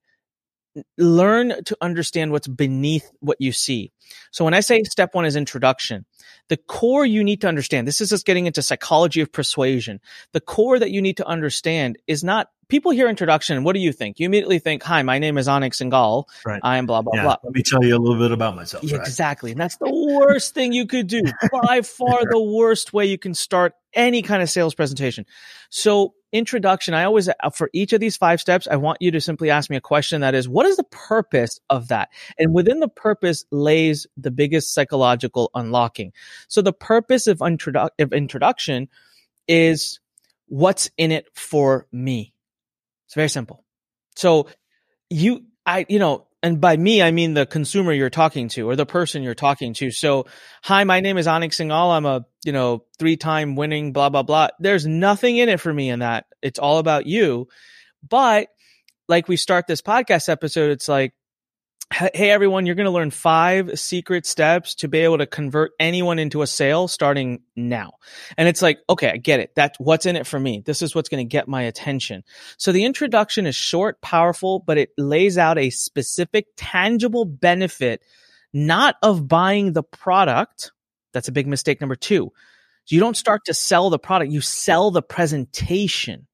learn 0.98 1.64
to 1.64 1.78
understand 1.80 2.32
what's 2.32 2.48
beneath 2.48 3.10
what 3.20 3.38
you 3.40 3.54
see. 3.54 3.94
So 4.32 4.44
when 4.44 4.54
I 4.54 4.60
say 4.60 4.84
step 4.84 5.16
one 5.16 5.26
is 5.26 5.38
introduction, 5.38 6.06
the 6.50 6.58
core 6.58 7.06
you 7.06 7.24
need 7.24 7.42
to 7.42 7.48
understand, 7.48 7.88
this 7.88 8.02
is 8.02 8.10
just 8.10 8.26
getting 8.26 8.46
into 8.46 8.62
psychology 8.62 9.22
of 9.22 9.32
persuasion. 9.32 10.02
The 10.34 10.42
core 10.42 10.78
that 10.78 10.92
you 10.92 11.02
need 11.02 11.18
to 11.18 11.26
understand 11.26 11.98
is 12.08 12.24
not 12.24 12.50
people 12.68 12.92
hear 12.92 13.08
introduction. 13.08 13.64
What 13.64 13.74
do 13.74 13.80
you 13.80 13.92
think? 13.92 14.20
You 14.20 14.26
immediately 14.26 14.60
think, 14.60 14.84
"Hi, 14.84 15.02
my 15.04 15.20
name 15.20 15.38
is 15.38 15.48
Anik 15.48 15.74
Singal. 15.74 16.26
Right. 16.46 16.60
I 16.64 16.78
am 16.78 16.86
blah 16.86 17.02
blah 17.02 17.14
Yeah. 17.16 17.24
blah." 17.24 17.38
Let 17.44 17.54
me 17.54 17.64
tell 17.64 17.84
you 17.84 17.96
a 17.96 18.00
little 18.00 18.20
bit 18.20 18.32
about 18.32 18.56
myself. 18.56 18.84
Yeah, 18.84 18.98
right? 18.98 19.08
Exactly. 19.08 19.52
And 19.52 19.60
that's 19.60 19.78
the 19.78 19.92
worst 19.92 20.54
thing 20.54 20.74
you 20.74 20.86
could 20.88 21.08
do. 21.08 21.22
By 21.52 21.82
far 21.82 22.22
the 22.30 22.42
worst 22.42 22.94
way 22.94 23.06
you 23.06 23.18
can 23.18 23.34
start 23.34 23.74
any 23.94 24.22
kind 24.22 24.42
of 24.44 24.50
sales 24.50 24.76
presentation. 24.76 25.26
So, 25.70 26.14
introduction, 26.32 26.94
I 26.94 27.06
always, 27.06 27.30
uh, 27.30 27.34
for 27.54 27.70
each 27.72 27.94
of 27.94 28.02
these 28.02 28.18
five 28.18 28.42
steps, 28.42 28.68
I 28.70 28.76
want 28.76 28.98
you 29.02 29.10
to 29.12 29.22
simply 29.22 29.50
ask 29.50 29.70
me 29.70 29.78
a 29.78 29.82
question 29.82 30.20
that 30.20 30.36
is, 30.36 30.50
what 30.50 30.66
is 30.66 30.76
the 30.76 30.84
purpose 30.86 31.62
of 31.70 31.88
that? 31.88 32.10
And 32.38 32.54
within 32.54 32.82
the 32.82 32.90
purpose 32.90 33.46
lays 33.52 34.06
the 34.18 34.32
biggest 34.32 34.74
psychological 34.74 35.50
unlocking. 35.56 36.12
So, 36.50 36.62
the 36.62 36.74
purpose 36.74 37.28
of, 37.28 37.40
introdu- 37.40 37.90
of 38.00 38.12
introduction 38.12 38.90
is 39.48 40.00
what's 40.48 40.90
in 40.98 41.12
it 41.12 41.28
for 41.34 41.88
me. 41.92 42.34
It's 43.06 43.16
very 43.16 43.30
simple. 43.30 43.64
So, 44.16 44.48
you, 45.10 45.46
I, 45.66 45.86
you 45.90 46.00
know, 46.00 46.28
and 46.42 46.62
by 46.62 46.78
me, 46.78 47.02
I 47.02 47.12
mean 47.12 47.34
the 47.34 47.46
consumer 47.46 47.92
you're 47.92 48.10
talking 48.10 48.50
to 48.50 48.70
or 48.70 48.76
the 48.76 48.86
person 48.86 49.24
you're 49.24 49.34
talking 49.34 49.74
to. 49.76 49.90
So, 49.90 50.28
hi, 50.64 50.84
my 50.84 51.00
name 51.00 51.18
is 51.18 51.26
Anik 51.26 51.50
Singal. 51.50 51.96
I'm 51.96 52.06
a, 52.06 52.26
you 52.44 52.52
know, 52.52 52.84
three 53.00 53.18
time 53.18 53.56
winning, 53.56 53.94
blah, 53.94 54.10
blah, 54.10 54.24
blah. 54.24 54.50
There's 54.60 54.86
nothing 54.86 55.38
in 55.38 55.50
it 55.50 55.60
for 55.60 55.74
me 55.74 55.90
in 55.90 56.00
that. 56.00 56.26
It's 56.44 56.60
all 56.60 56.78
about 56.78 57.08
you. 57.08 57.48
But 58.08 58.50
like 59.08 59.28
we 59.28 59.38
start 59.38 59.66
this 59.66 59.82
podcast 59.82 60.30
episode, 60.30 60.72
it's 60.72 60.88
like, 60.88 61.14
hey, 61.94 62.32
everyone, 62.32 62.66
you're 62.66 62.76
going 62.76 62.86
to 62.86 62.92
learn 62.92 63.12
five 63.12 63.80
secret 63.80 64.26
steps 64.26 64.76
to 64.76 64.88
be 64.88 65.00
able 65.00 65.20
to 65.20 65.28
convert 65.28 65.72
anyone 65.80 66.18
into 66.18 66.42
a 66.42 66.48
sale 66.48 66.88
starting 66.88 67.42
now. 67.56 67.94
And 68.38 68.48
it's 68.48 68.62
like, 68.62 68.80
okay, 68.90 69.12
I 69.12 69.18
get 69.18 69.40
it. 69.40 69.52
That's 69.56 69.80
what's 69.80 70.06
in 70.06 70.16
it 70.16 70.26
for 70.26 70.40
me. 70.40 70.64
This 70.66 70.82
is 70.82 70.96
what's 70.96 71.10
going 71.10 71.26
to 71.26 71.30
get 71.30 71.48
my 71.48 71.62
attention. 71.62 72.24
So 72.58 72.72
the 72.72 72.86
introduction 72.86 73.46
is 73.46 73.56
short, 73.56 74.02
powerful, 74.02 74.60
but 74.60 74.78
it 74.78 74.90
lays 74.98 75.38
out 75.38 75.60
a 75.60 75.70
specific, 75.70 76.48
tangible 76.58 77.24
benefit, 77.24 78.02
not 78.52 78.96
of 79.04 79.28
buying 79.28 79.74
the 79.74 79.84
product. 79.84 80.72
That's 81.14 81.28
a 81.28 81.34
big 81.34 81.48
mistake. 81.48 81.82
Number 81.82 81.96
two, 81.96 82.32
you 82.88 83.00
don't 83.00 83.18
start 83.18 83.46
to 83.46 83.54
sell 83.54 83.90
the 83.90 84.00
product, 84.00 84.32
you 84.32 84.42
sell 84.42 84.92
the 84.92 85.04
presentation. 85.04 86.28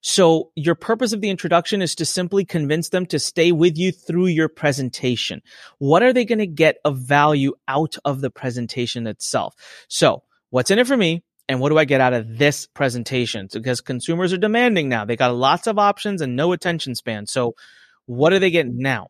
So 0.00 0.52
your 0.54 0.74
purpose 0.74 1.12
of 1.12 1.20
the 1.20 1.30
introduction 1.30 1.82
is 1.82 1.94
to 1.96 2.04
simply 2.04 2.44
convince 2.44 2.90
them 2.90 3.06
to 3.06 3.18
stay 3.18 3.52
with 3.52 3.76
you 3.76 3.92
through 3.92 4.26
your 4.26 4.48
presentation. 4.48 5.42
What 5.78 6.02
are 6.02 6.12
they 6.12 6.24
going 6.24 6.38
to 6.38 6.46
get 6.46 6.78
of 6.84 6.98
value 6.98 7.54
out 7.66 7.96
of 8.04 8.20
the 8.20 8.30
presentation 8.30 9.06
itself? 9.06 9.54
So 9.88 10.22
what's 10.50 10.70
in 10.70 10.78
it 10.78 10.86
for 10.86 10.96
me? 10.96 11.24
And 11.48 11.60
what 11.60 11.70
do 11.70 11.78
I 11.78 11.84
get 11.84 12.00
out 12.00 12.12
of 12.12 12.38
this 12.38 12.66
presentation? 12.66 13.48
Because 13.52 13.80
consumers 13.80 14.32
are 14.32 14.38
demanding 14.38 14.88
now. 14.88 15.04
They 15.04 15.16
got 15.16 15.34
lots 15.34 15.66
of 15.66 15.78
options 15.78 16.20
and 16.20 16.36
no 16.36 16.52
attention 16.52 16.94
span. 16.94 17.26
So 17.26 17.54
what 18.06 18.32
are 18.32 18.38
they 18.38 18.50
getting 18.50 18.78
now? 18.78 19.08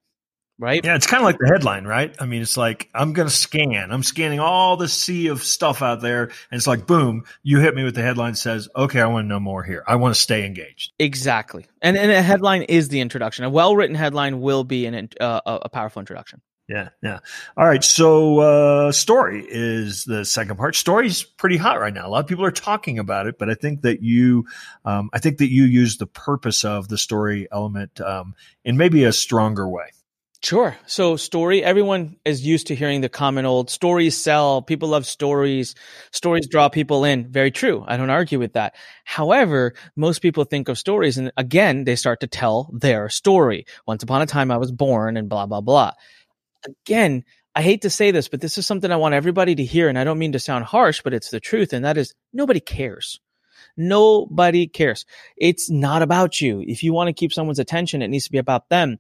Right? 0.61 0.85
Yeah, 0.85 0.97
it's 0.97 1.07
kind 1.07 1.21
of 1.21 1.25
like 1.25 1.39
the 1.39 1.47
headline, 1.47 1.85
right? 1.85 2.15
I 2.19 2.27
mean, 2.27 2.43
it's 2.43 2.57
like 2.57 2.89
I'm 2.93 3.13
going 3.13 3.29
to 3.29 3.35
scan. 3.35 3.93
I'm 3.93 4.03
scanning 4.03 4.41
all 4.41 4.77
the 4.77 4.89
sea 4.89 5.29
of 5.29 5.43
stuff 5.43 5.83
out 5.83 6.01
there, 6.01 6.25
and 6.25 6.59
it's 6.59 6.67
like, 6.67 6.85
boom, 6.85 7.25
you 7.45 7.61
hit 7.61 7.77
me 7.77 7.85
with 7.85 7.95
the 7.95 8.03
headline 8.03 8.35
says, 8.35 8.69
"Okay, 8.75 9.01
I 9.01 9.07
want 9.07 9.25
to 9.25 9.29
know 9.29 9.39
more 9.39 9.63
here. 9.63 9.85
I 9.87 9.95
want 9.97 10.17
to 10.17 10.21
stay 10.21 10.45
engaged." 10.45 10.93
Exactly. 10.99 11.67
And, 11.81 11.97
and 11.97 12.11
a 12.11 12.23
headline 12.23 12.63
is 12.63 12.89
the 12.89 13.01
introduction. 13.01 13.45
A 13.45 13.51
well 13.51 13.77
written 13.77 13.95
headline 13.95 14.41
will 14.41 14.65
be 14.65 14.87
an, 14.87 15.09
uh, 15.21 15.41
a 15.47 15.59
a 15.63 15.69
powerful 15.69 16.01
introduction. 16.01 16.41
Yeah, 16.69 16.91
yeah. 17.03 17.21
All 17.57 17.67
right. 17.67 17.83
So, 17.83 18.41
uh, 18.41 18.93
story 18.93 19.47
is 19.49 20.05
the 20.05 20.25
second 20.27 20.59
part. 20.59 20.77
Story's 20.77 21.23
pretty 21.23 21.57
hot 21.57 21.81
right 21.81 21.95
now. 21.95 22.07
A 22.07 22.11
lot 22.11 22.21
of 22.21 22.27
people 22.27 22.45
are 22.45 22.51
talking 22.51 22.99
about 22.99 23.27
it, 23.27 23.39
but 23.39 23.49
I 23.49 23.55
think 23.55 23.81
that 23.83 24.03
you, 24.03 24.45
um, 24.85 25.09
I 25.15 25.19
think 25.19 25.39
that 25.39 25.51
you 25.51 25.65
use 25.65 25.97
the 25.97 26.07
purpose 26.07 26.67
of 26.67 26.89
the 26.89 26.99
story 26.99 27.49
element 27.51 28.03
um, 28.03 28.35
in 28.65 28.77
maybe 28.77 29.05
a 29.05 29.13
stronger 29.13 29.67
way. 29.67 29.87
Sure. 30.41 30.77
So 30.87 31.17
story, 31.17 31.65
everyone 31.65 32.17
is 32.25 32.47
used 32.47 32.69
to 32.69 32.75
hearing 32.77 33.01
the 33.01 33.09
common 33.09 33.45
old 33.45 33.71
stories 33.71 34.17
sell. 34.17 34.63
People 34.63 34.89
love 34.91 35.05
stories. 35.05 35.75
Stories 36.13 36.47
draw 36.47 36.69
people 36.69 37.05
in. 37.05 37.29
Very 37.31 37.51
true. 37.51 37.85
I 37.89 37.97
don't 37.97 38.09
argue 38.11 38.39
with 38.39 38.53
that. 38.53 38.77
However, 39.05 39.75
most 39.97 40.21
people 40.23 40.45
think 40.45 40.69
of 40.69 40.79
stories 40.79 41.19
and 41.19 41.33
again, 41.37 41.83
they 41.85 41.97
start 41.97 42.21
to 42.21 42.29
tell 42.29 42.71
their 42.73 43.09
story. 43.09 43.67
Once 43.87 44.05
upon 44.05 44.23
a 44.23 44.27
time, 44.27 44.53
I 44.53 44.59
was 44.59 44.71
born 44.71 45.17
and 45.17 45.29
blah, 45.29 45.47
blah, 45.47 45.61
blah. 45.61 45.93
Again, 46.67 47.25
I 47.55 47.63
hate 47.63 47.83
to 47.83 47.91
say 47.91 48.11
this, 48.11 48.29
but 48.29 48.41
this 48.41 48.59
is 48.59 48.67
something 48.67 48.91
I 48.93 48.97
want 48.97 49.15
everybody 49.15 49.55
to 49.57 49.65
hear. 49.65 49.89
And 49.89 49.99
I 49.99 50.05
don't 50.05 50.19
mean 50.19 50.33
to 50.33 50.41
sound 50.41 50.65
harsh, 50.65 51.03
but 51.03 51.15
it's 51.15 51.31
the 51.31 51.41
truth. 51.41 51.73
And 51.73 51.85
that 51.85 51.97
is 51.99 52.15
nobody 52.33 52.61
cares. 52.61 53.21
Nobody 53.77 54.67
cares. 54.67 55.07
It's 55.37 55.71
not 55.71 56.03
about 56.03 56.41
you. 56.41 56.63
If 56.67 56.83
you 56.83 56.93
want 56.93 57.09
to 57.09 57.13
keep 57.15 57.33
someone's 57.33 57.59
attention, 57.61 58.03
it 58.03 58.09
needs 58.09 58.27
to 58.27 58.33
be 58.33 58.39
about 58.39 58.69
them. 58.71 58.99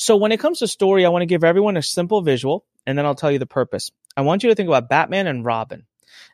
So 0.00 0.16
when 0.16 0.32
it 0.32 0.40
comes 0.40 0.60
to 0.60 0.66
story, 0.66 1.04
I 1.04 1.10
want 1.10 1.20
to 1.20 1.26
give 1.26 1.44
everyone 1.44 1.76
a 1.76 1.82
simple 1.82 2.22
visual 2.22 2.64
and 2.86 2.96
then 2.96 3.04
I'll 3.04 3.14
tell 3.14 3.30
you 3.30 3.38
the 3.38 3.44
purpose. 3.44 3.90
I 4.16 4.22
want 4.22 4.42
you 4.42 4.48
to 4.48 4.54
think 4.54 4.66
about 4.66 4.88
Batman 4.88 5.26
and 5.26 5.44
Robin. 5.44 5.84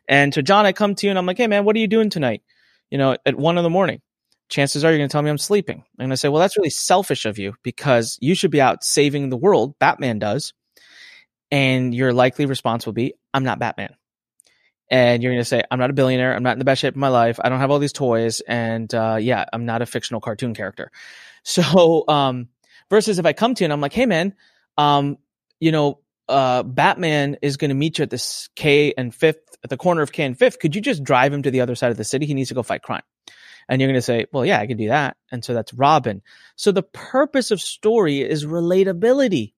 And 0.07 0.33
so 0.33 0.41
John, 0.41 0.65
I 0.65 0.71
come 0.71 0.95
to 0.95 1.05
you 1.05 1.09
and 1.09 1.19
I'm 1.19 1.25
like, 1.25 1.35
Hey 1.35 1.47
man, 1.47 1.65
what 1.65 1.75
are 1.75 1.79
you 1.79 1.87
doing 1.87 2.09
tonight? 2.09 2.43
You 2.89 2.97
know, 2.97 3.17
at 3.25 3.35
one 3.35 3.57
in 3.57 3.65
the 3.65 3.69
morning. 3.69 4.01
Chances 4.47 4.85
are 4.85 4.89
you're 4.89 4.99
going 4.99 5.09
to 5.09 5.11
tell 5.11 5.21
me 5.21 5.29
I'm 5.29 5.37
sleeping. 5.37 5.83
I'm 5.99 6.03
going 6.05 6.11
to 6.11 6.15
say, 6.15 6.29
well, 6.29 6.39
that's 6.39 6.55
really 6.55 6.69
selfish 6.69 7.25
of 7.25 7.37
you 7.37 7.55
because 7.61 8.17
you 8.21 8.35
should 8.35 8.51
be 8.51 8.61
out 8.61 8.85
saving 8.85 9.27
the 9.27 9.35
world. 9.35 9.77
Batman 9.79 10.17
does. 10.17 10.53
And 11.51 11.93
your 11.93 12.13
likely 12.13 12.45
response 12.45 12.85
will 12.85 12.93
be, 12.93 13.15
I'm 13.33 13.43
not 13.43 13.59
Batman. 13.59 13.97
And 14.89 15.21
you're 15.21 15.33
going 15.33 15.41
to 15.41 15.45
say, 15.45 15.63
I'm 15.69 15.79
not 15.79 15.89
a 15.89 15.93
billionaire. 15.93 16.33
I'm 16.33 16.43
not 16.43 16.53
in 16.53 16.59
the 16.59 16.65
best 16.65 16.79
shape 16.79 16.93
of 16.93 16.97
my 16.97 17.09
life. 17.09 17.37
I 17.43 17.49
don't 17.49 17.59
have 17.59 17.69
all 17.69 17.79
these 17.79 17.91
toys. 17.91 18.39
And, 18.39 18.93
uh, 18.95 19.17
yeah, 19.19 19.43
I'm 19.51 19.65
not 19.65 19.81
a 19.81 19.85
fictional 19.85 20.21
cartoon 20.21 20.53
character. 20.53 20.89
So, 21.43 22.03
um, 22.09 22.49
versus 22.89 23.19
if 23.19 23.25
I 23.25 23.33
come 23.33 23.55
to 23.55 23.63
you 23.63 23.65
and 23.65 23.73
I'm 23.73 23.81
like, 23.81 23.93
Hey 23.93 24.05
man, 24.05 24.33
um, 24.77 25.17
you 25.59 25.71
know, 25.71 25.99
uh, 26.29 26.63
Batman 26.63 27.37
is 27.41 27.57
going 27.57 27.69
to 27.69 27.75
meet 27.75 27.97
you 27.97 28.03
at 28.03 28.09
this 28.09 28.49
K 28.55 28.93
and 28.97 29.13
fifth 29.13 29.57
at 29.63 29.69
the 29.69 29.77
corner 29.77 30.01
of 30.01 30.11
K 30.11 30.23
and 30.23 30.37
fifth. 30.37 30.59
Could 30.59 30.75
you 30.75 30.81
just 30.81 31.03
drive 31.03 31.33
him 31.33 31.43
to 31.43 31.51
the 31.51 31.61
other 31.61 31.75
side 31.75 31.91
of 31.91 31.97
the 31.97 32.03
city? 32.03 32.25
He 32.25 32.33
needs 32.33 32.49
to 32.49 32.55
go 32.55 32.63
fight 32.63 32.81
crime. 32.81 33.03
And 33.69 33.81
you're 33.81 33.89
going 33.89 33.97
to 33.97 34.01
say, 34.01 34.27
well, 34.31 34.45
yeah, 34.45 34.59
I 34.59 34.67
can 34.67 34.77
do 34.77 34.87
that. 34.87 35.17
And 35.31 35.43
so 35.43 35.53
that's 35.53 35.73
Robin. 35.73 36.21
So 36.55 36.71
the 36.71 36.83
purpose 36.83 37.51
of 37.51 37.59
story 37.59 38.21
is 38.21 38.45
relatability. 38.45 39.53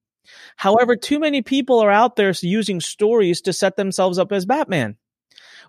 However, 0.56 0.96
too 0.96 1.20
many 1.20 1.42
people 1.42 1.80
are 1.80 1.92
out 1.92 2.16
there 2.16 2.34
using 2.42 2.82
stories 2.82 3.42
to 3.42 3.54
set 3.54 3.76
themselves 3.78 4.18
up 4.18 4.32
as 4.32 4.46
Batman. 4.46 4.98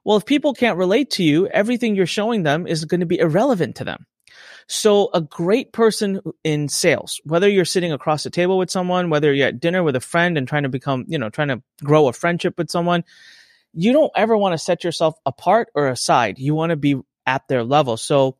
Well, 0.04 0.16
if 0.16 0.24
people 0.24 0.54
can't 0.54 0.78
relate 0.78 1.10
to 1.12 1.22
you, 1.22 1.46
everything 1.48 1.94
you're 1.94 2.06
showing 2.06 2.42
them 2.42 2.66
is 2.66 2.84
going 2.86 3.00
to 3.00 3.06
be 3.06 3.18
irrelevant 3.18 3.76
to 3.76 3.84
them. 3.84 4.06
So 4.66 5.10
a 5.12 5.20
great 5.20 5.72
person 5.72 6.20
in 6.44 6.68
sales, 6.68 7.20
whether 7.24 7.48
you're 7.48 7.64
sitting 7.64 7.92
across 7.92 8.22
the 8.22 8.30
table 8.30 8.58
with 8.58 8.70
someone, 8.70 9.10
whether 9.10 9.32
you're 9.32 9.48
at 9.48 9.60
dinner 9.60 9.82
with 9.82 9.96
a 9.96 10.00
friend 10.00 10.38
and 10.38 10.46
trying 10.46 10.62
to 10.64 10.68
become, 10.68 11.04
you 11.08 11.18
know, 11.18 11.28
trying 11.28 11.48
to 11.48 11.62
grow 11.82 12.08
a 12.08 12.12
friendship 12.12 12.56
with 12.58 12.70
someone, 12.70 13.04
you 13.72 13.92
don't 13.92 14.12
ever 14.16 14.36
want 14.36 14.52
to 14.52 14.58
set 14.58 14.84
yourself 14.84 15.14
apart 15.24 15.68
or 15.74 15.88
aside. 15.88 16.38
You 16.38 16.54
want 16.54 16.70
to 16.70 16.76
be 16.76 16.96
at 17.26 17.46
their 17.48 17.64
level. 17.64 17.96
So 17.96 18.36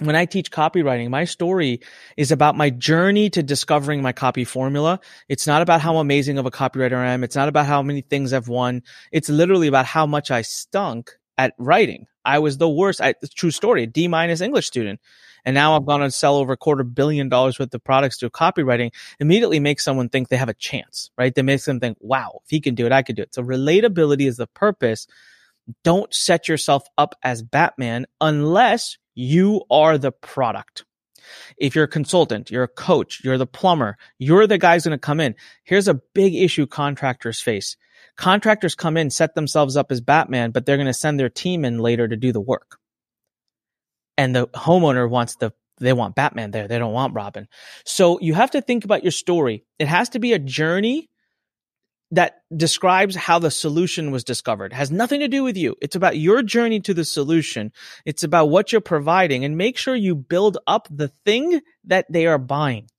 when 0.00 0.16
I 0.16 0.24
teach 0.24 0.50
copywriting, 0.50 1.10
my 1.10 1.24
story 1.24 1.80
is 2.16 2.32
about 2.32 2.56
my 2.56 2.70
journey 2.70 3.28
to 3.30 3.42
discovering 3.42 4.00
my 4.00 4.12
copy 4.12 4.44
formula. 4.44 5.00
It's 5.28 5.46
not 5.46 5.62
about 5.62 5.82
how 5.82 5.98
amazing 5.98 6.38
of 6.38 6.46
a 6.46 6.50
copywriter 6.50 6.96
I 6.96 7.12
am. 7.12 7.22
It's 7.22 7.36
not 7.36 7.48
about 7.48 7.66
how 7.66 7.82
many 7.82 8.00
things 8.00 8.32
I've 8.32 8.48
won. 8.48 8.82
It's 9.12 9.28
literally 9.28 9.68
about 9.68 9.84
how 9.84 10.06
much 10.06 10.30
I 10.30 10.42
stunk 10.42 11.12
at 11.36 11.54
writing. 11.58 12.06
I 12.24 12.38
was 12.38 12.58
the 12.58 12.68
worst. 12.68 13.00
I, 13.00 13.14
true 13.34 13.50
story, 13.50 13.86
D 13.86 14.08
minus 14.08 14.40
English 14.40 14.66
student. 14.66 15.00
And 15.44 15.54
now 15.54 15.74
I've 15.74 15.86
gone 15.86 16.02
on 16.02 16.08
to 16.08 16.12
sell 16.12 16.36
over 16.36 16.52
a 16.52 16.56
quarter 16.56 16.84
billion 16.84 17.28
dollars 17.28 17.58
worth 17.58 17.72
of 17.74 17.82
products 17.82 18.18
through 18.18 18.30
copywriting. 18.30 18.92
Immediately 19.20 19.60
makes 19.60 19.84
someone 19.84 20.08
think 20.08 20.28
they 20.28 20.36
have 20.36 20.50
a 20.50 20.54
chance, 20.54 21.10
right? 21.16 21.34
That 21.34 21.44
makes 21.44 21.64
them 21.64 21.80
think, 21.80 21.96
wow, 22.00 22.40
if 22.44 22.50
he 22.50 22.60
can 22.60 22.74
do 22.74 22.86
it, 22.86 22.92
I 22.92 23.02
could 23.02 23.16
do 23.16 23.22
it. 23.22 23.34
So 23.34 23.42
relatability 23.42 24.28
is 24.28 24.36
the 24.36 24.46
purpose. 24.48 25.06
Don't 25.82 26.12
set 26.12 26.48
yourself 26.48 26.86
up 26.98 27.14
as 27.22 27.42
Batman 27.42 28.06
unless 28.20 28.98
you 29.14 29.62
are 29.70 29.98
the 29.98 30.12
product. 30.12 30.84
If 31.56 31.74
you're 31.74 31.84
a 31.84 31.88
consultant, 31.88 32.50
you're 32.50 32.64
a 32.64 32.68
coach, 32.68 33.20
you're 33.22 33.38
the 33.38 33.46
plumber, 33.46 33.96
you're 34.18 34.46
the 34.46 34.58
guy's 34.58 34.84
going 34.84 34.96
to 34.96 34.98
come 34.98 35.20
in. 35.20 35.36
Here's 35.62 35.88
a 35.88 36.00
big 36.14 36.34
issue 36.34 36.66
contractors 36.66 37.40
face. 37.40 37.76
Contractors 38.20 38.74
come 38.74 38.98
in, 38.98 39.08
set 39.08 39.34
themselves 39.34 39.78
up 39.78 39.90
as 39.90 40.02
Batman, 40.02 40.50
but 40.50 40.66
they're 40.66 40.76
going 40.76 40.86
to 40.86 40.92
send 40.92 41.18
their 41.18 41.30
team 41.30 41.64
in 41.64 41.78
later 41.78 42.06
to 42.06 42.16
do 42.16 42.32
the 42.32 42.40
work. 42.40 42.76
And 44.18 44.36
the 44.36 44.46
homeowner 44.48 45.08
wants 45.08 45.36
the 45.36 45.54
they 45.78 45.94
want 45.94 46.16
Batman 46.16 46.50
there. 46.50 46.68
They 46.68 46.78
don't 46.78 46.92
want 46.92 47.14
Robin. 47.14 47.48
So 47.86 48.20
you 48.20 48.34
have 48.34 48.50
to 48.50 48.60
think 48.60 48.84
about 48.84 49.02
your 49.02 49.10
story. 49.12 49.64
It 49.78 49.88
has 49.88 50.10
to 50.10 50.18
be 50.18 50.34
a 50.34 50.38
journey 50.38 51.08
that 52.10 52.42
describes 52.54 53.16
how 53.16 53.38
the 53.38 53.50
solution 53.50 54.10
was 54.10 54.22
discovered. 54.22 54.72
It 54.72 54.76
has 54.76 54.90
nothing 54.90 55.20
to 55.20 55.28
do 55.28 55.42
with 55.42 55.56
you. 55.56 55.76
It's 55.80 55.96
about 55.96 56.18
your 56.18 56.42
journey 56.42 56.80
to 56.80 56.92
the 56.92 57.06
solution. 57.06 57.72
It's 58.04 58.22
about 58.22 58.50
what 58.50 58.70
you're 58.70 58.82
providing 58.82 59.46
and 59.46 59.56
make 59.56 59.78
sure 59.78 59.96
you 59.96 60.14
build 60.14 60.58
up 60.66 60.88
the 60.90 61.08
thing 61.24 61.62
that 61.84 62.04
they 62.12 62.26
are 62.26 62.36
buying. 62.36 62.90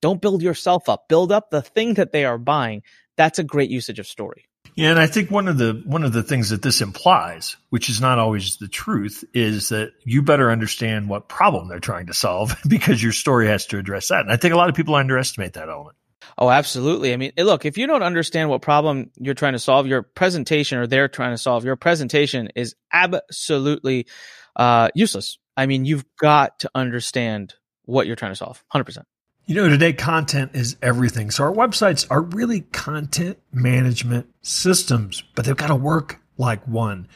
Don't 0.00 0.22
build 0.22 0.40
yourself 0.40 0.88
up. 0.88 1.06
Build 1.06 1.30
up 1.32 1.50
the 1.50 1.60
thing 1.60 1.94
that 1.94 2.12
they 2.12 2.24
are 2.24 2.38
buying. 2.38 2.82
That's 3.18 3.38
a 3.38 3.44
great 3.44 3.68
usage 3.68 3.98
of 3.98 4.06
story. 4.06 4.46
Yeah, 4.76 4.90
and 4.90 4.98
I 4.98 5.06
think 5.06 5.30
one 5.30 5.46
of 5.46 5.56
the 5.56 5.80
one 5.84 6.02
of 6.02 6.12
the 6.12 6.22
things 6.22 6.50
that 6.50 6.62
this 6.62 6.80
implies, 6.80 7.56
which 7.70 7.88
is 7.88 8.00
not 8.00 8.18
always 8.18 8.56
the 8.56 8.66
truth, 8.66 9.24
is 9.32 9.68
that 9.68 9.92
you 10.04 10.20
better 10.22 10.50
understand 10.50 11.08
what 11.08 11.28
problem 11.28 11.68
they're 11.68 11.78
trying 11.78 12.06
to 12.06 12.14
solve 12.14 12.56
because 12.68 13.02
your 13.02 13.12
story 13.12 13.46
has 13.46 13.66
to 13.66 13.78
address 13.78 14.08
that. 14.08 14.20
And 14.20 14.32
I 14.32 14.36
think 14.36 14.52
a 14.52 14.56
lot 14.56 14.68
of 14.68 14.74
people 14.74 14.96
underestimate 14.96 15.52
that 15.52 15.68
element. 15.68 15.96
Oh, 16.36 16.50
absolutely. 16.50 17.12
I 17.12 17.16
mean, 17.16 17.32
look, 17.36 17.64
if 17.64 17.78
you 17.78 17.86
don't 17.86 18.02
understand 18.02 18.48
what 18.50 18.62
problem 18.62 19.10
you're 19.16 19.34
trying 19.34 19.52
to 19.52 19.58
solve, 19.58 19.86
your 19.86 20.02
presentation 20.02 20.78
or 20.78 20.86
they're 20.86 21.06
trying 21.06 21.32
to 21.32 21.38
solve, 21.38 21.64
your 21.64 21.76
presentation 21.76 22.48
is 22.56 22.74
absolutely 22.92 24.06
uh, 24.56 24.88
useless. 24.94 25.38
I 25.56 25.66
mean, 25.66 25.84
you've 25.84 26.04
got 26.16 26.60
to 26.60 26.70
understand 26.74 27.54
what 27.84 28.06
you're 28.06 28.16
trying 28.16 28.32
to 28.32 28.36
solve 28.36 28.64
100%. 28.74 29.04
You 29.46 29.56
know, 29.56 29.68
today 29.68 29.92
content 29.92 30.52
is 30.54 30.76
everything. 30.80 31.30
So 31.30 31.44
our 31.44 31.52
websites 31.52 32.06
are 32.10 32.22
really 32.22 32.62
content 32.62 33.38
management 33.52 34.26
systems, 34.40 35.22
but 35.34 35.44
they've 35.44 35.54
got 35.54 35.66
to 35.66 35.74
work 35.74 36.18
like 36.38 36.66
one. 36.66 37.08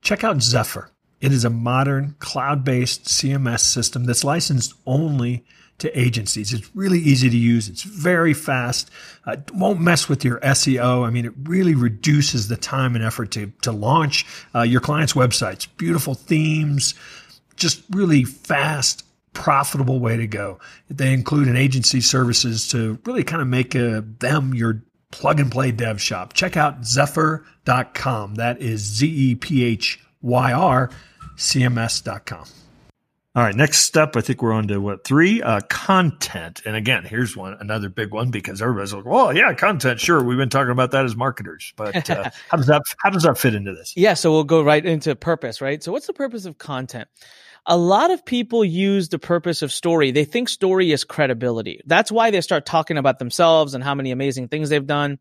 Check 0.00 0.24
out 0.24 0.40
Zephyr. 0.40 0.90
It 1.20 1.32
is 1.32 1.44
a 1.44 1.50
modern 1.50 2.16
cloud 2.20 2.64
based 2.64 3.04
CMS 3.04 3.60
system 3.60 4.04
that's 4.04 4.24
licensed 4.24 4.72
only 4.86 5.44
to 5.76 5.98
agencies. 5.98 6.54
It's 6.54 6.74
really 6.74 7.00
easy 7.00 7.28
to 7.28 7.36
use. 7.36 7.68
It's 7.68 7.82
very 7.82 8.32
fast. 8.32 8.90
Uh, 9.26 9.36
won't 9.52 9.78
mess 9.78 10.08
with 10.08 10.24
your 10.24 10.40
SEO. 10.40 11.06
I 11.06 11.10
mean, 11.10 11.26
it 11.26 11.34
really 11.42 11.74
reduces 11.74 12.48
the 12.48 12.56
time 12.56 12.94
and 12.94 13.04
effort 13.04 13.32
to, 13.32 13.52
to 13.60 13.72
launch 13.72 14.24
uh, 14.54 14.62
your 14.62 14.80
client's 14.80 15.12
websites. 15.12 15.68
Beautiful 15.76 16.14
themes, 16.14 16.94
just 17.56 17.82
really 17.90 18.24
fast, 18.24 19.04
profitable 19.36 20.00
way 20.00 20.16
to 20.16 20.26
go. 20.26 20.58
They 20.88 21.12
include 21.12 21.46
an 21.46 21.56
agency 21.56 22.00
services 22.00 22.66
to 22.68 22.98
really 23.04 23.22
kind 23.22 23.42
of 23.42 23.48
make 23.48 23.74
a, 23.74 23.98
uh, 23.98 24.02
them 24.18 24.54
your 24.54 24.82
plug 25.12 25.38
and 25.38 25.52
play 25.52 25.70
dev 25.70 26.00
shop. 26.00 26.32
Check 26.32 26.56
out 26.56 26.84
Zephyr.com. 26.86 28.36
That 28.36 28.60
is 28.62 28.80
Z 28.80 29.06
E 29.06 29.34
P 29.34 29.62
H 29.62 30.00
Y 30.22 30.52
R 30.52 30.90
CMS.com. 31.36 32.46
All 33.36 33.42
right, 33.42 33.54
next 33.54 33.80
step, 33.80 34.16
I 34.16 34.22
think 34.22 34.40
we're 34.40 34.54
on 34.54 34.66
to 34.68 34.78
what 34.78 35.04
three? 35.04 35.42
Uh, 35.42 35.60
content. 35.68 36.62
And 36.64 36.74
again, 36.74 37.04
here's 37.04 37.36
one 37.36 37.54
another 37.60 37.90
big 37.90 38.14
one 38.14 38.30
because 38.30 38.62
everybody's 38.62 38.94
like, 38.94 39.04
"Well, 39.04 39.36
yeah, 39.36 39.52
content. 39.52 40.00
Sure, 40.00 40.22
we've 40.24 40.38
been 40.38 40.48
talking 40.48 40.70
about 40.70 40.90
that 40.92 41.04
as 41.04 41.14
marketers, 41.14 41.74
but 41.76 42.08
uh, 42.08 42.30
how 42.50 42.56
does 42.56 42.66
that 42.68 42.80
how 42.96 43.10
does 43.10 43.24
that 43.24 43.36
fit 43.36 43.54
into 43.54 43.74
this?" 43.74 43.92
Yeah, 43.94 44.14
so 44.14 44.32
we'll 44.32 44.44
go 44.44 44.62
right 44.62 44.84
into 44.86 45.14
purpose, 45.14 45.60
right? 45.60 45.82
So, 45.82 45.92
what's 45.92 46.06
the 46.06 46.14
purpose 46.14 46.46
of 46.46 46.56
content? 46.56 47.08
A 47.66 47.76
lot 47.76 48.10
of 48.10 48.24
people 48.24 48.64
use 48.64 49.08
the 49.08 49.18
purpose 49.18 49.62
of 49.62 49.72
story. 49.72 50.12
They 50.12 50.24
think 50.24 50.48
story 50.48 50.92
is 50.92 51.04
credibility. 51.04 51.80
That's 51.84 52.12
why 52.12 52.30
they 52.30 52.40
start 52.40 52.64
talking 52.64 52.96
about 52.96 53.18
themselves 53.18 53.74
and 53.74 53.82
how 53.82 53.94
many 53.94 54.12
amazing 54.12 54.48
things 54.48 54.68
they've 54.68 54.86
done. 54.86 55.18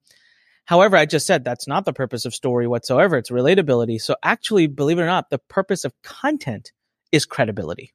However, 0.66 0.96
I 0.96 1.06
just 1.06 1.28
said 1.28 1.44
that's 1.44 1.68
not 1.68 1.86
the 1.86 1.94
purpose 1.94 2.26
of 2.26 2.36
story 2.36 2.68
whatsoever. 2.68 3.18
It's 3.18 3.32
relatability. 3.32 4.00
So, 4.00 4.16
actually, 4.24 4.68
believe 4.68 5.00
it 5.00 5.04
or 5.04 5.08
not, 5.08 5.30
the 5.30 5.40
purpose 5.40 5.86
of 5.86 5.94
content 6.04 6.72
is 7.12 7.26
credibility. 7.26 7.94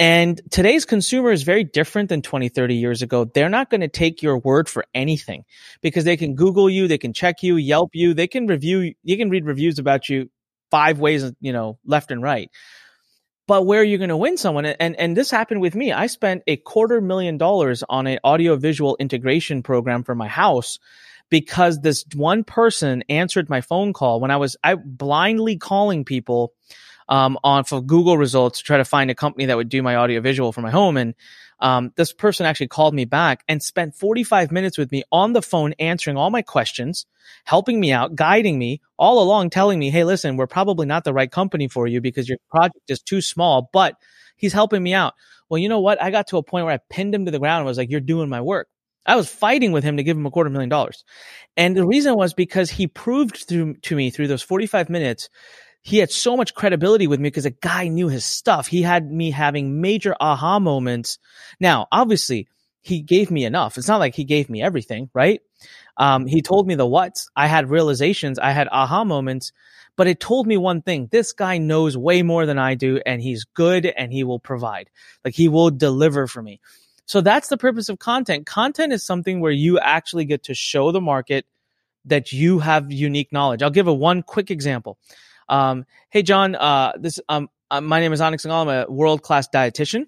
And 0.00 0.40
today's 0.50 0.84
consumer 0.84 1.30
is 1.30 1.44
very 1.44 1.62
different 1.62 2.08
than 2.08 2.20
20, 2.20 2.48
30 2.48 2.74
years 2.74 3.02
ago. 3.02 3.24
They're 3.24 3.48
not 3.48 3.70
going 3.70 3.82
to 3.82 3.88
take 3.88 4.22
your 4.22 4.38
word 4.38 4.68
for 4.68 4.84
anything 4.92 5.44
because 5.82 6.04
they 6.04 6.16
can 6.16 6.34
Google 6.34 6.68
you, 6.68 6.88
they 6.88 6.98
can 6.98 7.12
check 7.12 7.42
you, 7.42 7.56
Yelp 7.56 7.90
you, 7.94 8.12
they 8.12 8.26
can 8.26 8.46
review, 8.46 8.94
you 9.04 9.16
can 9.16 9.30
read 9.30 9.44
reviews 9.44 9.78
about 9.78 10.08
you 10.08 10.30
five 10.70 10.98
ways, 10.98 11.30
you 11.40 11.52
know, 11.52 11.78
left 11.84 12.10
and 12.10 12.22
right. 12.22 12.50
But 13.46 13.66
where 13.66 13.80
are 13.80 13.84
you 13.84 13.98
going 13.98 14.08
to 14.08 14.16
win 14.16 14.36
someone? 14.36 14.64
And, 14.64 14.96
and 14.96 15.16
this 15.16 15.30
happened 15.30 15.60
with 15.60 15.74
me. 15.74 15.92
I 15.92 16.06
spent 16.06 16.42
a 16.46 16.56
quarter 16.56 17.00
million 17.00 17.36
dollars 17.36 17.82
on 17.88 18.06
an 18.06 18.18
audio 18.24 18.56
visual 18.56 18.96
integration 18.98 19.62
program 19.62 20.02
for 20.02 20.14
my 20.14 20.28
house 20.28 20.78
because 21.28 21.80
this 21.80 22.04
one 22.14 22.44
person 22.44 23.04
answered 23.08 23.50
my 23.50 23.60
phone 23.60 23.92
call 23.92 24.20
when 24.20 24.30
I 24.30 24.36
was 24.36 24.56
I 24.64 24.76
blindly 24.76 25.56
calling 25.56 26.04
people 26.04 26.52
um, 27.08 27.38
on 27.44 27.64
for 27.64 27.82
Google 27.82 28.16
results 28.16 28.58
to 28.58 28.64
try 28.64 28.78
to 28.78 28.84
find 28.84 29.10
a 29.10 29.14
company 29.14 29.46
that 29.46 29.56
would 29.56 29.68
do 29.68 29.82
my 29.82 29.96
audio 29.96 30.20
visual 30.20 30.52
for 30.52 30.62
my 30.62 30.70
home. 30.70 30.96
And 30.96 31.14
um, 31.64 31.92
this 31.96 32.12
person 32.12 32.44
actually 32.44 32.68
called 32.68 32.92
me 32.92 33.06
back 33.06 33.42
and 33.48 33.62
spent 33.62 33.94
45 33.94 34.52
minutes 34.52 34.76
with 34.76 34.92
me 34.92 35.02
on 35.10 35.32
the 35.32 35.40
phone 35.40 35.72
answering 35.78 36.18
all 36.18 36.28
my 36.28 36.42
questions, 36.42 37.06
helping 37.44 37.80
me 37.80 37.90
out, 37.90 38.14
guiding 38.14 38.58
me 38.58 38.82
all 38.98 39.22
along, 39.22 39.48
telling 39.48 39.78
me, 39.78 39.88
hey, 39.88 40.04
listen, 40.04 40.36
we're 40.36 40.46
probably 40.46 40.84
not 40.84 41.04
the 41.04 41.14
right 41.14 41.30
company 41.30 41.66
for 41.68 41.86
you 41.86 42.02
because 42.02 42.28
your 42.28 42.36
project 42.50 42.90
is 42.90 43.00
too 43.00 43.22
small, 43.22 43.70
but 43.72 43.96
he's 44.36 44.52
helping 44.52 44.82
me 44.82 44.92
out. 44.92 45.14
Well, 45.48 45.56
you 45.56 45.70
know 45.70 45.80
what? 45.80 46.02
I 46.02 46.10
got 46.10 46.26
to 46.28 46.36
a 46.36 46.42
point 46.42 46.66
where 46.66 46.74
I 46.74 46.80
pinned 46.90 47.14
him 47.14 47.24
to 47.24 47.30
the 47.30 47.38
ground 47.38 47.60
and 47.60 47.66
was 47.66 47.78
like, 47.78 47.90
you're 47.90 48.00
doing 48.00 48.28
my 48.28 48.42
work. 48.42 48.68
I 49.06 49.16
was 49.16 49.30
fighting 49.30 49.72
with 49.72 49.84
him 49.84 49.96
to 49.96 50.02
give 50.02 50.18
him 50.18 50.26
a 50.26 50.30
quarter 50.30 50.50
million 50.50 50.68
dollars. 50.68 51.02
And 51.56 51.74
the 51.74 51.86
reason 51.86 52.14
was 52.14 52.34
because 52.34 52.70
he 52.70 52.88
proved 52.88 53.36
through, 53.48 53.76
to 53.76 53.96
me 53.96 54.10
through 54.10 54.28
those 54.28 54.42
45 54.42 54.90
minutes 54.90 55.30
he 55.84 55.98
had 55.98 56.10
so 56.10 56.34
much 56.34 56.54
credibility 56.54 57.06
with 57.06 57.20
me 57.20 57.28
because 57.28 57.44
a 57.44 57.50
guy 57.50 57.88
knew 57.88 58.08
his 58.08 58.24
stuff. 58.24 58.66
He 58.66 58.80
had 58.80 59.12
me 59.12 59.30
having 59.30 59.82
major 59.82 60.16
aha 60.18 60.58
moments. 60.58 61.18
Now, 61.60 61.88
obviously, 61.92 62.48
he 62.80 63.02
gave 63.02 63.30
me 63.30 63.44
enough. 63.44 63.76
It's 63.76 63.86
not 63.86 64.00
like 64.00 64.14
he 64.14 64.24
gave 64.24 64.48
me 64.48 64.62
everything, 64.62 65.10
right? 65.12 65.42
Um, 65.98 66.26
he 66.26 66.40
told 66.40 66.66
me 66.66 66.74
the 66.74 66.86
what's. 66.86 67.28
I 67.36 67.48
had 67.48 67.68
realizations. 67.68 68.38
I 68.38 68.52
had 68.52 68.66
aha 68.72 69.04
moments, 69.04 69.52
but 69.94 70.06
it 70.06 70.20
told 70.20 70.46
me 70.46 70.56
one 70.56 70.80
thing. 70.80 71.08
This 71.12 71.32
guy 71.34 71.58
knows 71.58 71.98
way 71.98 72.22
more 72.22 72.46
than 72.46 72.58
I 72.58 72.76
do 72.76 73.00
and 73.04 73.20
he's 73.20 73.44
good 73.44 73.84
and 73.84 74.10
he 74.10 74.24
will 74.24 74.40
provide. 74.40 74.88
Like 75.22 75.34
he 75.34 75.48
will 75.48 75.70
deliver 75.70 76.26
for 76.26 76.42
me. 76.42 76.60
So 77.04 77.20
that's 77.20 77.48
the 77.48 77.58
purpose 77.58 77.90
of 77.90 77.98
content. 77.98 78.46
Content 78.46 78.94
is 78.94 79.04
something 79.04 79.40
where 79.40 79.52
you 79.52 79.78
actually 79.78 80.24
get 80.24 80.44
to 80.44 80.54
show 80.54 80.92
the 80.92 81.00
market 81.02 81.44
that 82.06 82.32
you 82.32 82.58
have 82.60 82.90
unique 82.90 83.32
knowledge. 83.32 83.62
I'll 83.62 83.68
give 83.68 83.86
a 83.86 83.94
one 83.94 84.22
quick 84.22 84.50
example. 84.50 84.98
Um, 85.48 85.86
hey, 86.10 86.22
John, 86.22 86.54
uh, 86.54 86.92
this, 86.98 87.20
um, 87.28 87.48
uh, 87.70 87.80
my 87.80 88.00
name 88.00 88.12
is 88.12 88.20
Anik 88.20 88.44
Singal. 88.44 88.62
I'm 88.62 88.68
a 88.68 88.90
world 88.90 89.22
class 89.22 89.48
dietitian. 89.48 90.06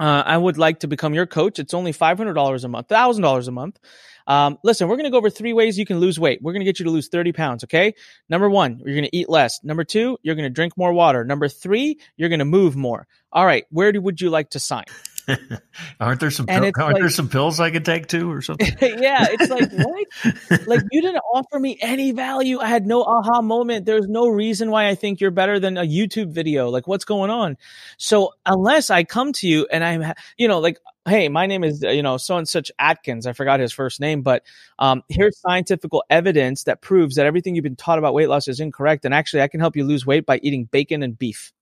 Uh, 0.00 0.22
I 0.26 0.36
would 0.36 0.58
like 0.58 0.80
to 0.80 0.88
become 0.88 1.14
your 1.14 1.26
coach. 1.26 1.58
It's 1.58 1.74
only 1.74 1.92
$500 1.92 2.64
a 2.64 2.68
month, 2.68 2.88
$1,000 2.88 3.48
a 3.48 3.50
month. 3.50 3.78
Um, 4.26 4.58
listen, 4.64 4.88
we're 4.88 4.96
going 4.96 5.04
to 5.04 5.10
go 5.10 5.18
over 5.18 5.30
three 5.30 5.52
ways 5.52 5.78
you 5.78 5.86
can 5.86 5.98
lose 5.98 6.18
weight. 6.18 6.40
We're 6.42 6.52
going 6.52 6.60
to 6.60 6.64
get 6.64 6.78
you 6.78 6.84
to 6.86 6.90
lose 6.90 7.08
30 7.08 7.32
pounds. 7.32 7.64
Okay. 7.64 7.94
Number 8.28 8.48
one, 8.48 8.80
you're 8.84 8.94
going 8.94 9.04
to 9.04 9.16
eat 9.16 9.28
less. 9.28 9.62
Number 9.62 9.84
two, 9.84 10.18
you're 10.22 10.34
going 10.34 10.48
to 10.48 10.50
drink 10.50 10.76
more 10.76 10.92
water. 10.92 11.24
Number 11.24 11.48
three, 11.48 11.98
you're 12.16 12.30
going 12.30 12.38
to 12.38 12.44
move 12.44 12.74
more. 12.74 13.06
All 13.32 13.44
right. 13.44 13.66
Where 13.70 13.92
do, 13.92 14.00
would 14.00 14.20
you 14.20 14.30
like 14.30 14.50
to 14.50 14.58
sign? 14.58 14.84
aren't 16.00 16.20
there 16.20 16.30
some 16.30 16.46
aren't 16.48 16.76
like, 16.76 16.96
there 16.96 17.08
some 17.08 17.28
pills 17.28 17.60
I 17.60 17.70
could 17.70 17.84
take 17.84 18.06
too 18.06 18.30
or 18.30 18.42
something? 18.42 18.68
yeah, 18.80 19.26
it's 19.30 19.48
like 19.48 19.70
what? 19.72 20.66
like 20.66 20.82
you 20.90 21.02
didn't 21.02 21.22
offer 21.32 21.58
me 21.58 21.78
any 21.80 22.12
value. 22.12 22.58
I 22.58 22.66
had 22.66 22.86
no 22.86 23.02
aha 23.02 23.42
moment. 23.42 23.86
There's 23.86 24.08
no 24.08 24.28
reason 24.28 24.70
why 24.70 24.88
I 24.88 24.94
think 24.94 25.20
you're 25.20 25.30
better 25.30 25.58
than 25.58 25.76
a 25.76 25.82
YouTube 25.82 26.32
video. 26.32 26.68
Like 26.68 26.86
what's 26.86 27.04
going 27.04 27.30
on? 27.30 27.56
So 27.96 28.32
unless 28.44 28.90
I 28.90 29.04
come 29.04 29.32
to 29.34 29.48
you 29.48 29.66
and 29.70 29.84
I'm 29.84 30.14
you 30.36 30.48
know 30.48 30.60
like 30.60 30.78
hey, 31.06 31.28
my 31.28 31.46
name 31.46 31.64
is 31.64 31.82
you 31.82 32.02
know 32.02 32.16
so 32.16 32.36
and 32.36 32.48
such 32.48 32.70
Atkins. 32.78 33.26
I 33.26 33.32
forgot 33.32 33.60
his 33.60 33.72
first 33.72 34.00
name, 34.00 34.22
but 34.22 34.42
um, 34.78 35.02
here's 35.08 35.38
scientific 35.38 35.90
evidence 36.10 36.64
that 36.64 36.80
proves 36.80 37.16
that 37.16 37.26
everything 37.26 37.54
you've 37.54 37.62
been 37.62 37.76
taught 37.76 37.98
about 37.98 38.14
weight 38.14 38.28
loss 38.28 38.48
is 38.48 38.60
incorrect. 38.60 39.04
And 39.04 39.14
actually, 39.14 39.42
I 39.42 39.48
can 39.48 39.60
help 39.60 39.76
you 39.76 39.84
lose 39.84 40.06
weight 40.06 40.26
by 40.26 40.38
eating 40.42 40.64
bacon 40.64 41.02
and 41.02 41.18
beef. 41.18 41.52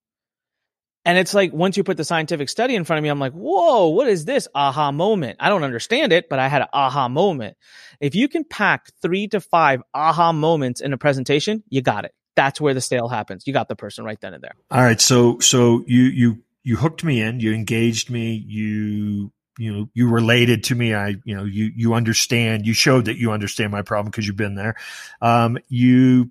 And 1.05 1.19
it's 1.19 1.35
like 1.35 1.53
once 1.53 1.77
you 1.77 1.83
put 1.83 1.97
the 1.97 2.05
scientific 2.05 2.49
study 2.49 2.77
in 2.77 2.85
front 2.85 2.99
of 2.99 3.03
me, 3.03 3.09
I'm 3.09 3.19
like, 3.19 3.33
whoa, 3.33 3.89
what 3.89 4.09
is 4.09 4.25
this 4.25 4.47
aha 4.55 4.93
moment? 4.93 5.39
I 5.41 5.49
don't 5.49 5.65
understand 5.65 6.13
it, 6.13 6.29
but 6.29 6.39
I 6.39 6.49
had 6.49 6.63
an 6.63 6.69
aha 6.73 7.09
moment. 7.09 7.57
If 8.01 8.15
you 8.15 8.29
can 8.29 8.45
pack 8.45 8.93
three 9.01 9.27
to 9.29 9.41
five 9.41 9.83
aha 9.93 10.33
moments 10.33 10.81
in 10.81 10.93
a 10.93 10.99
presentation, 10.99 11.65
you 11.69 11.83
got 11.83 12.05
it. 12.05 12.15
That's 12.37 12.61
where 12.61 12.73
the 12.73 12.81
sale 12.81 13.09
happens. 13.09 13.47
You 13.47 13.53
got 13.53 13.69
the 13.69 13.77
person 13.77 14.05
right 14.05 14.21
then 14.21 14.35
and 14.35 14.43
there. 14.43 14.55
All 14.71 14.83
right. 14.83 15.01
So, 15.01 15.39
so 15.41 15.85
you, 15.87 16.05
you, 16.05 16.43
you 16.63 16.77
hooked 16.77 17.03
me 17.05 17.21
in, 17.21 17.41
you 17.41 17.53
engaged 17.53 18.09
me, 18.09 18.35
you, 18.47 19.33
you 19.59 19.73
know, 19.73 19.89
you 19.93 20.09
related 20.09 20.65
to 20.65 20.75
me. 20.75 20.95
I, 20.95 21.17
you 21.25 21.37
know, 21.37 21.45
you, 21.45 21.71
you 21.75 21.95
understand, 21.95 22.67
you 22.67 22.73
showed 22.73 23.07
that 23.07 23.19
you 23.19 23.33
understand 23.33 23.73
my 23.73 23.83
problem 23.83 24.11
because 24.11 24.27
you've 24.27 24.37
been 24.37 24.55
there. 24.55 24.77
Um, 25.21 25.59
you 25.69 26.31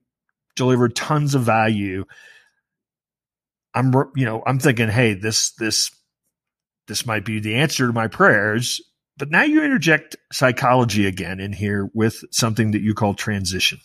delivered 0.56 0.96
tons 0.96 1.36
of 1.36 1.44
value 1.44 2.06
I'm 3.74 3.94
you 4.16 4.26
know 4.26 4.44
I'm 4.46 4.60
thinking, 4.60 4.90
hey, 4.90 5.14
this 5.14 5.52
this 5.52 5.92
this 6.88 7.06
might 7.06 7.26
be 7.26 7.40
the 7.40 7.56
answer 7.56 7.88
to 7.88 7.94
my 7.94 8.08
prayers. 8.08 8.82
But 9.18 9.30
now 9.30 9.44
you 9.44 9.64
interject 9.64 10.16
psychology 10.32 11.06
again 11.06 11.40
in 11.40 11.54
here 11.54 11.90
with 11.94 12.24
something 12.32 12.72
that 12.72 12.82
you 12.82 12.94
call 12.94 13.14
transition. 13.14 13.80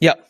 Yep. 0.00 0.26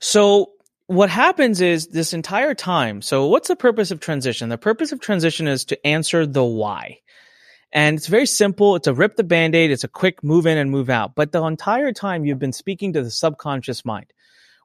So 0.00 0.52
what 0.86 1.10
happens 1.10 1.60
is 1.60 1.88
this 1.88 2.12
entire 2.12 2.54
time. 2.54 3.02
So 3.02 3.26
what's 3.26 3.48
the 3.48 3.56
purpose 3.56 3.90
of 3.90 4.00
transition? 4.00 4.48
The 4.48 4.58
purpose 4.58 4.92
of 4.92 5.00
transition 5.00 5.48
is 5.48 5.64
to 5.66 5.86
answer 5.86 6.26
the 6.26 6.44
why. 6.44 7.00
And 7.72 7.96
it's 7.96 8.06
very 8.06 8.26
simple. 8.26 8.76
It's 8.76 8.86
a 8.86 8.94
rip 8.94 9.16
the 9.16 9.24
band-aid. 9.24 9.70
It's 9.70 9.82
a 9.82 9.88
quick 9.88 10.22
move 10.22 10.46
in 10.46 10.58
and 10.58 10.70
move 10.70 10.90
out. 10.90 11.16
But 11.16 11.32
the 11.32 11.42
entire 11.42 11.92
time 11.92 12.24
you've 12.24 12.38
been 12.38 12.52
speaking 12.52 12.92
to 12.92 13.02
the 13.02 13.10
subconscious 13.10 13.84
mind 13.84 14.12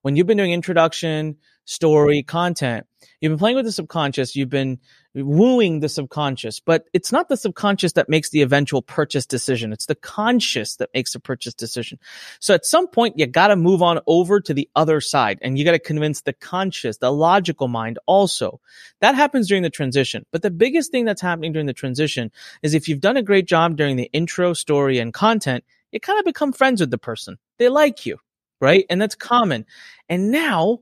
when 0.02 0.15
you've 0.15 0.28
been 0.28 0.38
doing 0.38 0.52
introduction, 0.52 1.38
story, 1.65 2.22
content, 2.22 2.86
you've 3.19 3.31
been 3.31 3.39
playing 3.39 3.55
with 3.55 3.65
the 3.65 3.71
subconscious, 3.71 4.35
you've 4.35 4.49
been 4.49 4.79
wooing 5.15 5.79
the 5.79 5.89
subconscious, 5.89 6.59
but 6.59 6.85
it's 6.93 7.12
not 7.12 7.29
the 7.29 7.38
subconscious 7.38 7.93
that 7.93 8.09
makes 8.09 8.29
the 8.29 8.41
eventual 8.41 8.81
purchase 8.81 9.25
decision. 9.25 9.73
It's 9.73 9.88
the 9.88 9.95
conscious 9.95 10.75
that 10.77 10.89
makes 10.93 11.13
the 11.13 11.19
purchase 11.19 11.53
decision. 11.53 11.99
So 12.39 12.53
at 12.53 12.65
some 12.65 12.88
point, 12.88 13.17
you 13.17 13.25
got 13.25 13.47
to 13.47 13.55
move 13.55 13.81
on 13.81 13.99
over 14.07 14.39
to 14.41 14.53
the 14.53 14.69
other 14.75 15.01
side 15.01 15.39
and 15.41 15.57
you 15.57 15.65
got 15.65 15.71
to 15.71 15.79
convince 15.79 16.21
the 16.21 16.33
conscious, 16.33 16.97
the 16.97 17.12
logical 17.12 17.67
mind 17.67 17.99
also. 18.05 18.62
That 19.01 19.15
happens 19.15 19.47
during 19.47 19.63
the 19.63 19.69
transition. 19.69 20.25
But 20.31 20.41
the 20.41 20.51
biggest 20.51 20.91
thing 20.91 21.05
that's 21.05 21.21
happening 21.21 21.53
during 21.53 21.67
the 21.67 21.73
transition 21.73 22.31
is 22.62 22.73
if 22.73 22.88
you've 22.88 23.01
done 23.01 23.17
a 23.17 23.23
great 23.23 23.47
job 23.47 23.75
during 23.75 23.95
the 23.95 24.09
intro, 24.13 24.53
story, 24.53 24.99
and 24.99 25.13
content, 25.13 25.63
you 25.91 25.99
kind 25.99 26.19
of 26.19 26.25
become 26.25 26.53
friends 26.53 26.81
with 26.81 26.91
the 26.91 26.97
person. 26.97 27.38
They 27.57 27.69
like 27.69 28.05
you, 28.05 28.19
right? 28.62 28.85
And 28.89 29.01
that's 29.01 29.15
common. 29.15 29.65
And 30.07 30.31
now 30.31 30.79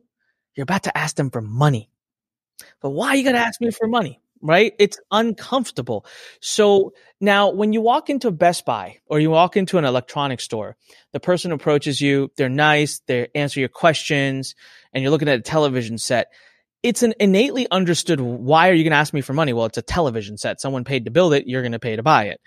you're 0.55 0.63
about 0.63 0.83
to 0.83 0.97
ask 0.97 1.15
them 1.15 1.29
for 1.29 1.41
money. 1.41 1.89
But 2.81 2.91
why 2.91 3.09
are 3.09 3.15
you 3.15 3.23
got 3.23 3.33
to 3.33 3.39
ask 3.39 3.61
me 3.61 3.71
for 3.71 3.87
money? 3.87 4.19
Right? 4.39 4.73
It's 4.77 4.99
uncomfortable. 5.11 6.05
So 6.41 6.93
now 7.19 7.49
when 7.49 7.73
you 7.73 7.81
walk 7.81 8.09
into 8.09 8.29
Best 8.29 8.65
Buy 8.65 8.99
or 9.07 9.19
you 9.19 9.31
walk 9.31 9.57
into 9.57 9.79
an 9.79 9.85
electronics 9.85 10.43
store, 10.43 10.77
the 11.11 11.19
person 11.19 11.51
approaches 11.51 11.99
you, 12.01 12.31
they're 12.37 12.47
nice, 12.47 13.01
they 13.07 13.29
answer 13.33 13.59
your 13.59 13.69
questions, 13.69 14.53
and 14.93 15.01
you're 15.01 15.11
looking 15.11 15.27
at 15.27 15.39
a 15.39 15.41
television 15.41 15.97
set 15.97 16.27
it's 16.87 17.03
an 17.03 17.13
innately 17.19 17.67
understood 17.69 18.21
why 18.21 18.69
are 18.69 18.73
you 18.73 18.83
going 18.85 18.91
to 18.91 18.97
ask 18.97 19.13
me 19.13 19.19
for 19.19 19.33
money? 19.33 19.51
Well 19.51 19.65
it's 19.65 19.77
a 19.77 19.81
television 19.81 20.37
set. 20.37 20.61
Someone 20.61 20.85
paid 20.85 21.03
to 21.05 21.11
build 21.11 21.33
it 21.33 21.45
you're 21.45 21.61
going 21.61 21.73
to 21.73 21.79
pay 21.79 21.97
to 21.97 22.03
buy 22.03 22.25
it. 22.25 22.39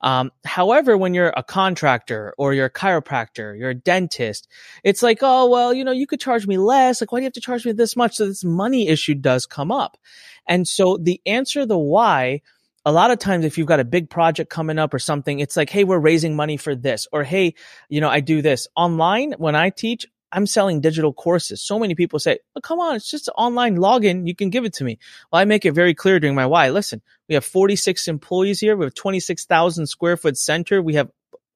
Um, 0.00 0.30
however 0.44 0.96
when 0.96 1.14
you're 1.14 1.34
a 1.36 1.42
contractor 1.42 2.32
or 2.38 2.54
you're 2.54 2.66
a 2.66 2.72
chiropractor 2.72 3.58
you're 3.58 3.70
a 3.70 3.74
dentist 3.74 4.46
it's 4.84 5.02
like 5.02 5.18
oh 5.22 5.48
well 5.48 5.74
you 5.74 5.82
know 5.82 5.90
you 5.90 6.06
could 6.06 6.20
charge 6.20 6.46
me 6.46 6.58
less. 6.58 7.00
Like 7.00 7.10
why 7.10 7.18
do 7.18 7.22
you 7.22 7.26
have 7.26 7.32
to 7.32 7.40
charge 7.40 7.66
me 7.66 7.72
this 7.72 7.96
much? 7.96 8.16
So 8.16 8.26
this 8.26 8.44
money 8.44 8.88
issue 8.88 9.14
does 9.14 9.46
come 9.46 9.72
up. 9.72 9.98
And 10.46 10.66
so 10.66 10.96
the 10.96 11.20
answer 11.26 11.66
the 11.66 11.76
why 11.76 12.42
a 12.84 12.92
lot 12.92 13.10
of 13.10 13.18
times 13.18 13.44
if 13.44 13.58
you've 13.58 13.66
got 13.66 13.80
a 13.80 13.84
big 13.84 14.08
project 14.08 14.48
coming 14.48 14.78
up 14.78 14.94
or 14.94 15.00
something 15.00 15.40
it's 15.40 15.56
like 15.56 15.70
hey 15.70 15.82
we're 15.82 15.98
raising 15.98 16.36
money 16.36 16.56
for 16.56 16.76
this 16.76 17.08
or 17.12 17.24
hey 17.24 17.54
you 17.88 18.00
know 18.00 18.08
i 18.08 18.20
do 18.20 18.42
this. 18.42 18.68
Online 18.76 19.32
when 19.38 19.56
i 19.56 19.70
teach 19.70 20.06
I'm 20.32 20.46
selling 20.46 20.80
digital 20.80 21.12
courses. 21.12 21.62
So 21.62 21.78
many 21.78 21.94
people 21.94 22.18
say, 22.18 22.38
oh, 22.54 22.60
come 22.60 22.80
on, 22.80 22.96
it's 22.96 23.10
just 23.10 23.28
online 23.36 23.76
login. 23.76 24.26
You 24.26 24.34
can 24.34 24.50
give 24.50 24.64
it 24.64 24.74
to 24.74 24.84
me. 24.84 24.98
Well, 25.32 25.40
I 25.40 25.44
make 25.44 25.64
it 25.64 25.72
very 25.72 25.94
clear 25.94 26.20
during 26.20 26.34
my 26.34 26.46
why. 26.46 26.70
Listen, 26.70 27.00
we 27.28 27.34
have 27.34 27.44
46 27.44 28.08
employees 28.08 28.60
here. 28.60 28.76
We 28.76 28.84
have 28.84 28.94
26,000 28.94 29.86
square 29.86 30.16
foot 30.16 30.36
center. 30.36 30.82
We 30.82 30.94
have 30.94 31.10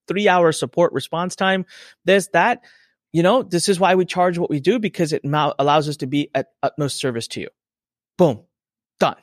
three 0.09 0.29
hour 0.29 0.53
support 0.53 0.93
response 0.93 1.37
time. 1.37 1.67
There's 2.05 2.29
that. 2.29 2.61
You 3.13 3.23
know, 3.23 3.43
this 3.43 3.69
is 3.69 3.79
why 3.79 3.95
we 3.95 4.07
charge 4.07 4.39
what 4.39 4.49
we 4.49 4.59
do 4.59 4.79
because 4.79 5.13
it 5.13 5.23
allows 5.25 5.89
us 5.89 5.99
to 5.99 6.07
be 6.07 6.31
at 6.35 6.49
utmost 6.63 6.97
service 6.97 7.29
to 7.29 7.41
you. 7.43 7.49
Boom. 8.17 8.41
Done. 8.99 9.17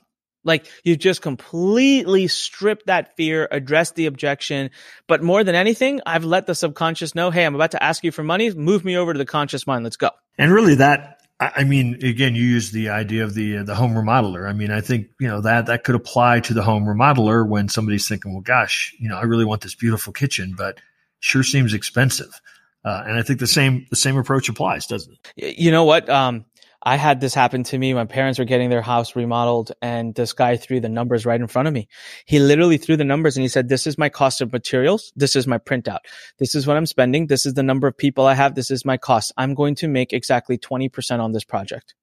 Like 0.44 0.68
you 0.84 0.96
just 0.96 1.22
completely 1.22 2.28
stripped 2.28 2.88
that 2.88 3.16
fear, 3.16 3.48
addressed 3.52 3.96
the 3.96 4.06
objection. 4.06 4.72
But 5.08 5.22
more 5.24 5.44
than 5.44 5.56
anything, 5.56 6.02
I've 6.06 6.26
let 6.26 6.48
the 6.48 6.56
subconscious 6.56 7.16
know, 7.16 7.32
Hey, 7.32 7.46
I'm 7.46 7.56
about 7.56 7.72
to 7.72 7.84
ask 7.84 8.04
you 8.04 8.12
for 8.12 8.24
money. 8.24 8.52
Move 8.54 8.86
me 8.86 8.98
over 8.98 9.14
to 9.14 9.18
the 9.18 9.26
conscious 9.26 9.68
mind. 9.68 9.84
Let's 9.84 9.98
go. 9.98 10.12
And 10.38 10.52
really 10.52 10.76
that, 10.76 11.22
I 11.42 11.64
mean, 11.64 12.00
again, 12.04 12.36
you 12.36 12.44
use 12.44 12.72
the 12.72 12.90
idea 12.90 13.24
of 13.24 13.34
the, 13.34 13.64
the 13.64 13.76
home 13.76 13.94
remodeler. 13.94 14.48
I 14.48 14.54
mean, 14.54 14.72
I 14.72 14.82
think, 14.82 15.08
you 15.20 15.28
know, 15.28 15.42
that, 15.42 15.68
that 15.68 15.86
could 15.86 15.96
apply 15.96 16.42
to 16.42 16.54
the 16.54 16.64
home 16.64 16.84
remodeler 16.84 17.48
when 17.48 17.70
somebody's 17.70 18.08
thinking, 18.08 18.34
well, 18.34 18.42
gosh, 18.42 18.94
you 19.00 19.08
know, 19.08 19.18
I 19.18 19.24
really 19.24 19.46
want 19.46 19.62
this 19.62 19.76
beautiful 19.76 20.12
kitchen, 20.12 20.54
but 20.58 20.80
sure 21.20 21.44
seems 21.44 21.74
expensive. 21.74 22.42
Uh, 22.84 23.04
and 23.06 23.18
I 23.18 23.24
think 23.24 23.40
the 23.40 23.48
same, 23.48 23.86
the 23.90 23.96
same 23.96 24.18
approach 24.18 24.50
applies, 24.50 24.86
doesn't 24.86 25.18
it? 25.36 25.58
You 25.60 25.72
know 25.72 25.84
what? 25.84 26.10
Um, 26.10 26.46
I 26.82 26.96
had 26.96 27.20
this 27.20 27.34
happen 27.34 27.64
to 27.66 27.78
me. 27.78 27.94
My 27.94 28.06
parents 28.06 28.40
were 28.40 28.46
getting 28.46 28.70
their 28.70 28.82
house 28.82 29.16
remodeled 29.16 29.74
and 29.82 30.16
this 30.16 30.32
guy 30.32 30.56
threw 30.56 30.80
the 30.80 30.88
numbers 30.88 31.26
right 31.26 31.40
in 31.40 31.48
front 31.48 31.68
of 31.68 31.74
me. 31.74 31.90
He 32.26 32.40
literally 32.40 32.78
threw 32.78 32.96
the 32.96 33.04
numbers 33.04 33.36
and 33.36 33.42
he 33.42 33.50
said, 33.50 33.68
this 33.68 33.86
is 33.86 33.98
my 33.98 34.08
cost 34.08 34.40
of 34.40 34.54
materials. 34.54 35.12
This 35.16 35.36
is 35.36 35.46
my 35.46 35.58
printout. 35.58 36.00
This 36.38 36.56
is 36.56 36.66
what 36.66 36.78
I'm 36.78 36.86
spending. 36.86 37.28
This 37.28 37.46
is 37.46 37.54
the 37.54 37.64
number 37.64 37.88
of 37.88 37.98
people 37.98 38.26
I 38.26 38.34
have. 38.34 38.56
This 38.56 38.72
is 38.72 38.86
my 38.86 38.96
cost. 38.96 39.34
I'm 39.36 39.56
going 39.56 39.76
to 39.76 39.90
make 39.90 40.14
exactly 40.14 40.58
20% 40.58 41.20
on 41.20 41.34
this 41.34 41.44
project. 41.44 41.96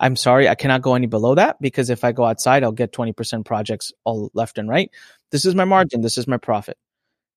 I'm 0.00 0.16
sorry, 0.16 0.48
I 0.48 0.56
cannot 0.56 0.82
go 0.82 0.94
any 0.96 1.06
below 1.06 1.36
that 1.36 1.60
because 1.60 1.90
if 1.90 2.02
I 2.02 2.10
go 2.10 2.24
outside, 2.24 2.64
I'll 2.64 2.72
get 2.72 2.92
20% 2.92 3.44
projects 3.44 3.92
all 4.04 4.30
left 4.34 4.58
and 4.58 4.68
right. 4.68 4.90
This 5.30 5.44
is 5.44 5.54
my 5.54 5.64
margin. 5.64 6.00
This 6.00 6.18
is 6.18 6.26
my 6.26 6.38
profit 6.38 6.76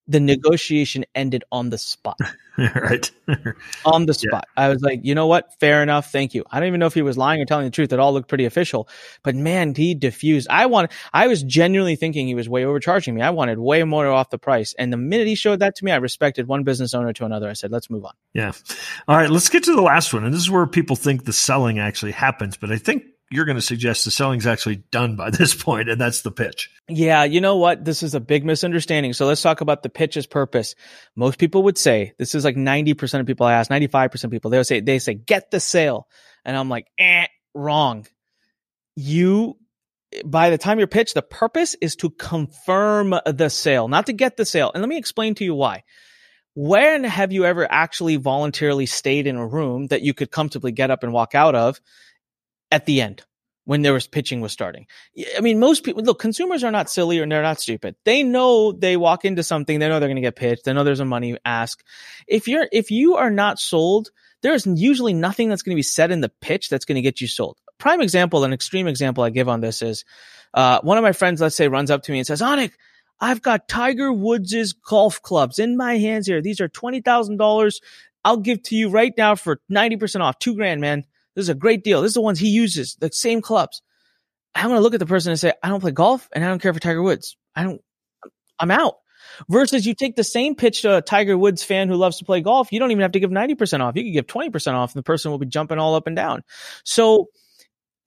the 0.10 0.20
negotiation 0.20 1.06
ended 1.14 1.44
on 1.52 1.70
the 1.70 1.78
spot. 1.78 2.18
right. 2.58 3.10
on 3.86 4.08
the 4.08 4.14
spot. 4.16 4.46
Yeah. 4.58 4.64
I 4.64 4.70
was 4.70 4.82
like, 4.82 5.02
you 5.04 5.14
know 5.14 5.28
what? 5.28 5.54
Fair 5.60 5.84
enough. 5.84 6.12
Thank 6.12 6.34
you. 6.34 6.44
I 6.50 6.60
don't 6.60 6.68
even 6.68 6.80
know 6.80 6.88
if 6.88 6.96
he 6.96 7.04
was 7.04 7.16
lying 7.16 7.40
or 7.40 7.46
telling 7.46 7.66
the 7.66 7.72
truth. 7.72 7.94
It 7.94 8.00
all 8.00 8.12
looked 8.12 8.28
pretty 8.28 8.46
official. 8.46 8.90
But 9.24 9.36
man, 9.36 9.76
he 9.76 9.94
diffused. 9.94 10.48
I 10.50 10.66
wanted, 10.66 10.92
I 11.14 11.28
was 11.28 11.44
genuinely 11.44 11.96
thinking 11.96 12.28
he 12.28 12.34
was 12.34 12.50
way 12.50 12.66
overcharging 12.66 13.14
me. 13.14 13.22
I 13.22 13.30
wanted 13.30 13.60
way 13.60 13.84
more 13.84 14.08
off 14.08 14.32
the 14.32 14.40
price. 14.40 14.74
And 14.80 14.92
the 14.92 14.98
minute 14.98 15.28
he 15.28 15.36
showed 15.36 15.60
that 15.60 15.76
to 15.76 15.86
me, 15.86 15.92
I 15.92 15.98
respected 15.98 16.48
one 16.48 16.64
business 16.64 16.96
owner 16.96 17.14
to 17.14 17.26
another. 17.26 17.48
I 17.48 17.54
said, 17.54 17.72
let's 17.72 17.92
move 17.92 18.04
on. 18.04 18.14
Yeah. 18.34 18.52
All 19.08 19.16
right. 19.16 19.30
Let's 19.30 19.50
get 19.50 19.64
to 19.66 19.76
the 19.76 19.82
last 19.82 20.12
one. 20.12 20.26
And 20.26 20.34
this 20.34 20.42
is 20.42 20.50
where 20.50 20.66
people 20.66 20.96
think 20.96 21.26
the 21.26 21.34
selling 21.34 21.78
actually 21.78 22.14
happens. 22.14 22.58
But 22.58 22.72
I 22.72 22.78
think 22.78 23.04
you're 23.32 23.46
going 23.46 23.58
to 23.58 23.62
suggest 23.62 24.06
the 24.06 24.12
selling's 24.12 24.48
actually 24.48 24.78
done 24.92 25.16
by 25.16 25.30
this 25.38 25.54
point, 25.54 25.90
and 25.90 26.00
that's 26.00 26.22
the 26.22 26.32
pitch. 26.32 26.70
Yeah, 26.88 27.24
you 27.24 27.42
know 27.42 27.58
what? 27.58 27.86
This 27.86 28.04
is 28.04 28.16
a 28.16 28.20
big 28.20 28.46
misunderstanding. 28.46 29.14
So 29.14 29.26
let's 29.26 29.42
talk 29.42 29.62
about 29.62 29.84
the 29.84 29.90
pitch's 29.90 30.26
purpose. 30.26 30.76
Most 31.16 31.40
people 31.40 31.64
would 31.64 31.78
say 31.78 32.14
this 32.18 32.36
is 32.36 32.44
like 32.44 32.56
90% 32.56 33.20
of 33.20 33.26
people 33.26 33.46
I 33.46 33.54
ask, 33.54 33.70
95% 33.70 34.24
of 34.24 34.32
people, 34.32 34.52
they'll 34.52 34.64
say, 34.64 34.80
they 34.80 35.00
say, 35.00 35.14
get 35.14 35.52
the 35.52 35.60
sale. 35.60 36.08
And 36.44 36.58
I'm 36.58 36.70
like, 36.70 36.88
eh, 36.98 37.28
wrong. 37.54 38.08
You, 38.96 39.58
by 40.26 40.50
the 40.50 40.58
time 40.58 40.80
you're 40.80 40.88
the 40.88 41.26
purpose 41.30 41.76
is 41.82 41.96
to 41.98 42.10
confirm 42.10 43.14
the 43.26 43.50
sale, 43.50 43.88
not 43.88 44.08
to 44.08 44.14
get 44.14 44.38
the 44.38 44.46
sale. 44.46 44.72
And 44.74 44.82
let 44.82 44.90
me 44.90 44.98
explain 44.98 45.36
to 45.36 45.44
you 45.44 45.54
why. 45.54 45.84
When 46.56 47.04
have 47.04 47.32
you 47.32 47.46
ever 47.46 47.72
actually 47.72 48.16
voluntarily 48.18 48.88
stayed 48.88 49.28
in 49.28 49.36
a 49.38 49.48
room 49.48 49.88
that 49.88 50.02
you 50.02 50.14
could 50.14 50.32
comfortably 50.32 50.72
get 50.72 50.92
up 50.92 51.04
and 51.04 51.14
walk 51.14 51.36
out 51.36 51.56
of? 51.56 51.80
At 52.72 52.86
the 52.86 53.02
end 53.02 53.24
when 53.66 53.84
there 53.84 53.94
was 53.94 54.08
pitching 54.08 54.42
was 54.42 54.52
starting. 54.52 54.88
I 55.38 55.42
mean, 55.42 55.60
most 55.60 55.84
people 55.84 56.04
look, 56.04 56.20
consumers 56.20 56.64
are 56.64 56.72
not 56.72 56.90
silly 56.90 57.20
or 57.20 57.28
they're 57.28 57.44
not 57.44 57.60
stupid. 57.60 57.96
They 58.04 58.24
know 58.24 58.72
they 58.72 58.98
walk 58.98 59.26
into 59.26 59.44
something, 59.44 59.78
they 59.78 59.88
know 59.88 60.00
they're 60.00 60.10
going 60.10 60.16
to 60.16 60.22
get 60.22 60.36
pitched. 60.36 60.66
They 60.66 60.74
know 60.74 60.84
there's 60.84 61.00
a 61.00 61.06
money 61.06 61.38
ask. 61.46 61.84
If 62.28 62.48
you're, 62.48 62.68
if 62.72 62.90
you 62.90 63.18
are 63.18 63.30
not 63.30 63.60
sold, 63.60 64.10
there's 64.42 64.66
usually 64.66 65.14
nothing 65.14 65.50
that's 65.50 65.62
going 65.62 65.76
to 65.76 65.80
be 65.80 65.84
said 65.84 66.12
in 66.12 66.22
the 66.22 66.32
pitch 66.42 66.70
that's 66.70 66.86
going 66.86 66.96
to 66.96 67.02
get 67.02 67.22
you 67.22 67.28
sold. 67.28 67.58
Prime 67.78 68.02
example, 68.02 68.44
an 68.44 68.54
extreme 68.54 68.88
example 68.88 69.24
I 69.24 69.30
give 69.30 69.48
on 69.48 69.62
this 69.62 69.82
is, 69.82 70.04
uh, 70.54 70.80
one 70.82 70.98
of 70.98 71.04
my 71.04 71.12
friends, 71.12 71.40
let's 71.40 71.56
say, 71.56 71.68
runs 71.68 71.92
up 71.92 72.04
to 72.04 72.12
me 72.12 72.18
and 72.18 72.26
says, 72.26 72.42
Anik, 72.42 72.72
I've 73.20 73.42
got 73.42 73.68
Tiger 73.68 74.12
Woods's 74.12 74.74
golf 74.74 75.22
clubs 75.22 75.60
in 75.60 75.78
my 75.78 75.98
hands 75.98 76.26
here. 76.26 76.42
These 76.42 76.62
are 76.62 76.70
$20,000. 76.70 77.82
I'll 78.26 78.38
give 78.38 78.64
to 78.64 78.76
you 78.76 78.90
right 78.90 79.14
now 79.18 79.36
for 79.36 79.62
90% 79.72 80.22
off, 80.22 80.40
two 80.40 80.56
grand, 80.56 80.82
man. 80.82 81.06
This 81.36 81.44
is 81.44 81.50
a 81.50 81.56
great 81.56 81.84
deal. 81.84 82.02
This 82.02 82.10
is 82.10 82.16
the 82.16 82.22
ones 82.22 82.40
he 82.40 82.50
uses, 82.50 82.96
the 83.00 83.10
same 83.12 83.42
clubs. 83.42 83.82
I'm 84.56 84.68
going 84.68 84.78
to 84.78 84.82
look 84.82 84.94
at 84.94 85.00
the 85.00 85.06
person 85.06 85.32
and 85.32 85.40
say, 85.40 85.54
I 85.64 85.70
don't 85.70 85.80
play 85.80 85.92
golf 85.92 86.28
and 86.34 86.44
I 86.44 86.48
don't 86.48 86.62
care 86.62 86.74
for 86.74 86.80
Tiger 86.80 87.02
Woods. 87.02 87.38
I 87.56 87.64
don't, 87.64 87.82
I'm 88.60 88.72
out. 88.72 88.96
Versus 89.48 89.86
you 89.86 89.94
take 89.94 90.16
the 90.16 90.24
same 90.24 90.56
pitch 90.56 90.82
to 90.82 90.98
a 90.98 91.02
Tiger 91.02 91.38
Woods 91.38 91.64
fan 91.64 91.88
who 91.88 91.96
loves 91.96 92.18
to 92.18 92.26
play 92.26 92.42
golf. 92.42 92.72
You 92.72 92.80
don't 92.80 92.92
even 92.92 93.02
have 93.02 93.12
to 93.12 93.20
give 93.20 93.30
90% 93.30 93.82
off. 93.82 93.96
You 93.96 94.04
can 94.04 94.14
give 94.14 94.28
20% 94.28 94.74
off 94.74 94.94
and 94.94 95.00
the 95.00 95.04
person 95.04 95.32
will 95.32 95.38
be 95.38 95.46
jumping 95.46 95.78
all 95.78 95.96
up 95.96 96.08
and 96.08 96.16
down. 96.16 96.44
So 96.84 97.28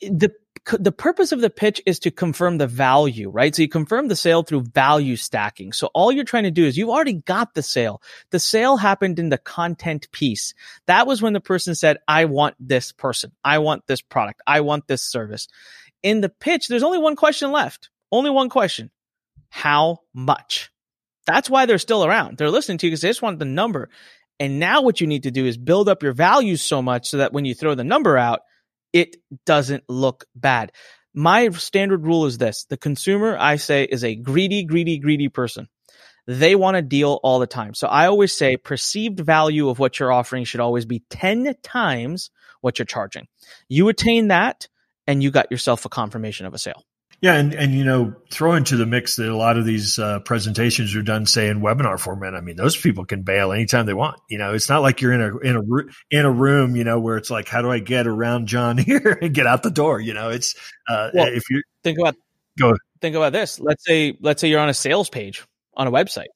the 0.01 0.33
the 0.79 0.93
purpose 0.93 1.33
of 1.33 1.41
the 1.41 1.51
pitch 1.51 1.83
is 1.87 1.99
to 2.01 2.11
confirm 2.11 2.59
the 2.59 2.67
value, 2.67 3.31
right? 3.31 3.55
So 3.55 3.63
you 3.63 3.69
confirm 3.69 4.09
the 4.09 4.17
sale 4.17 4.43
through 4.43 4.67
value 4.75 5.17
stacking. 5.17 5.73
So 5.73 5.89
all 5.93 6.13
you're 6.13 6.25
trying 6.25 6.45
to 6.45 6.51
do 6.51 6.65
is 6.65 6.77
you've 6.77 6.89
already 6.89 7.15
got 7.15 7.55
the 7.55 7.63
sale. 7.63 8.01
The 8.31 8.39
sale 8.39 8.77
happened 8.77 9.19
in 9.19 9.29
the 9.29 9.39
content 9.39 10.11
piece. 10.13 10.55
That 10.87 11.07
was 11.07 11.21
when 11.21 11.33
the 11.33 11.41
person 11.41 11.75
said, 11.75 11.99
I 12.07 12.27
want 12.27 12.55
this 12.61 12.93
person. 12.93 13.33
I 13.45 13.59
want 13.59 13.87
this 13.87 14.03
product. 14.03 14.41
I 14.47 14.61
want 14.61 14.87
this 14.87 15.03
service. 15.03 15.49
In 16.03 16.21
the 16.21 16.29
pitch, 16.29 16.69
there's 16.69 16.85
only 16.85 16.99
one 16.99 17.17
question 17.17 17.51
left. 17.51 17.91
Only 18.11 18.31
one 18.31 18.49
question. 18.49 18.91
How 19.49 20.01
much? 20.15 20.71
That's 21.27 21.51
why 21.51 21.67
they're 21.67 21.79
still 21.79 22.05
around. 22.05 22.39
They're 22.39 22.51
listening 22.51 22.79
to 22.79 22.87
you 22.87 22.91
because 22.91 23.03
they 23.03 23.09
just 23.09 23.23
want 23.23 23.39
the 23.39 23.45
number. 23.45 23.89
And 24.39 24.59
now 24.59 24.83
what 24.83 25.01
you 25.01 25.07
need 25.07 25.25
to 25.25 25.31
do 25.31 25.47
is 25.47 25.57
build 25.57 25.89
up 25.89 26.03
your 26.03 26.13
values 26.13 26.63
so 26.63 26.83
much 26.83 27.09
so 27.09 27.19
that 27.19 27.33
when 27.33 27.45
you 27.45 27.55
throw 27.55 27.75
the 27.75 27.85
number 27.85 28.17
out, 28.19 28.41
it 28.93 29.17
doesn't 29.47 29.85
look 29.89 30.27
bad. 30.35 30.73
My 31.15 31.51
standard 31.51 32.05
rule 32.05 32.27
is 32.27 32.39
this. 32.39 32.65
The 32.65 32.77
consumer, 32.77 33.37
I 33.39 33.57
say, 33.57 33.85
is 33.85 34.05
a 34.05 34.15
greedy, 34.15 34.65
greedy, 34.65 34.99
greedy 34.99 35.29
person. 35.29 35.69
They 36.27 36.55
want 36.55 36.77
a 36.77 36.83
deal 36.83 37.19
all 37.23 37.39
the 37.39 37.47
time. 37.47 37.75
So 37.75 37.89
I 37.89 38.07
always 38.07 38.33
say 38.33 38.57
perceived 38.57 39.21
value 39.21 39.69
of 39.69 39.79
what 39.79 39.99
you're 39.99 40.13
offering 40.13 40.45
should 40.45 40.61
always 40.61 40.87
be 40.87 41.03
10 41.11 41.55
times 41.63 42.31
what 42.61 42.79
you're 42.79 42.87
charging. 42.87 43.27
You 43.69 43.89
attain 43.89 44.29
that 44.29 44.69
and 45.07 45.23
you 45.23 45.31
got 45.31 45.51
yourself 45.51 45.85
a 45.85 45.89
confirmation 45.89 46.47
of 46.47 46.55
a 46.55 46.59
sale. 46.59 46.85
Yeah, 47.23 47.35
and 47.35 47.55
and 47.55 47.73
you 47.73 47.85
know, 47.85 48.15
throw 48.33 48.55
into 48.55 48.77
the 48.77 48.85
mix 48.85 49.15
that 49.15 49.29
a 49.29 49.37
lot 49.37 49.57
of 49.57 49.65
these 49.65 49.97
uh, 49.97 50.19
presentations 50.21 50.97
are 50.97 51.03
done, 51.03 51.25
say 51.25 51.49
in 51.49 51.61
webinar 51.61 51.99
format. 51.99 52.35
I 52.35 52.41
mean, 52.41 52.57
those 52.57 52.77
people 52.77 53.05
can 53.05 53.23
bail 53.23 53.53
anytime 53.53 53.87
they 53.87 53.95
want. 53.95 54.19
You 54.29 54.39
know, 54.39 54.55
it's 54.55 54.69
not 54.69 54.83
like 54.83 55.01
you're 55.01 55.13
in 55.13 55.21
a 55.21 55.39
in 55.39 55.57
a 55.57 55.63
in 56.11 56.25
a 56.25 56.31
room, 56.33 56.75
you 56.75 56.83
know, 56.83 56.99
where 56.99 57.17
it's 57.17 57.31
like, 57.31 57.47
how 57.47 57.63
do 57.63 57.71
I 57.71 57.79
get 57.79 58.09
around 58.09 58.49
John 58.49 58.77
here 58.79 59.21
and 59.23 59.33
get 59.33 59.47
out 59.47 59.63
the 59.63 59.71
door? 59.71 60.01
You 60.01 60.15
know, 60.15 60.31
it's 60.31 60.57
uh, 60.89 61.11
well, 61.15 61.29
if 61.29 61.49
you 61.49 61.63
think 61.85 62.01
about 62.01 62.17
go 62.59 62.75
think 63.01 63.15
about 63.15 63.33
this. 63.33 63.61
Let's 63.61 63.85
say 63.87 64.19
let's 64.21 64.41
say 64.41 64.49
you're 64.49 64.61
on 64.61 64.69
a 64.69 64.75
sales 64.75 65.09
page 65.09 65.45
on 65.77 65.87
a 65.87 65.93
website. 65.93 66.27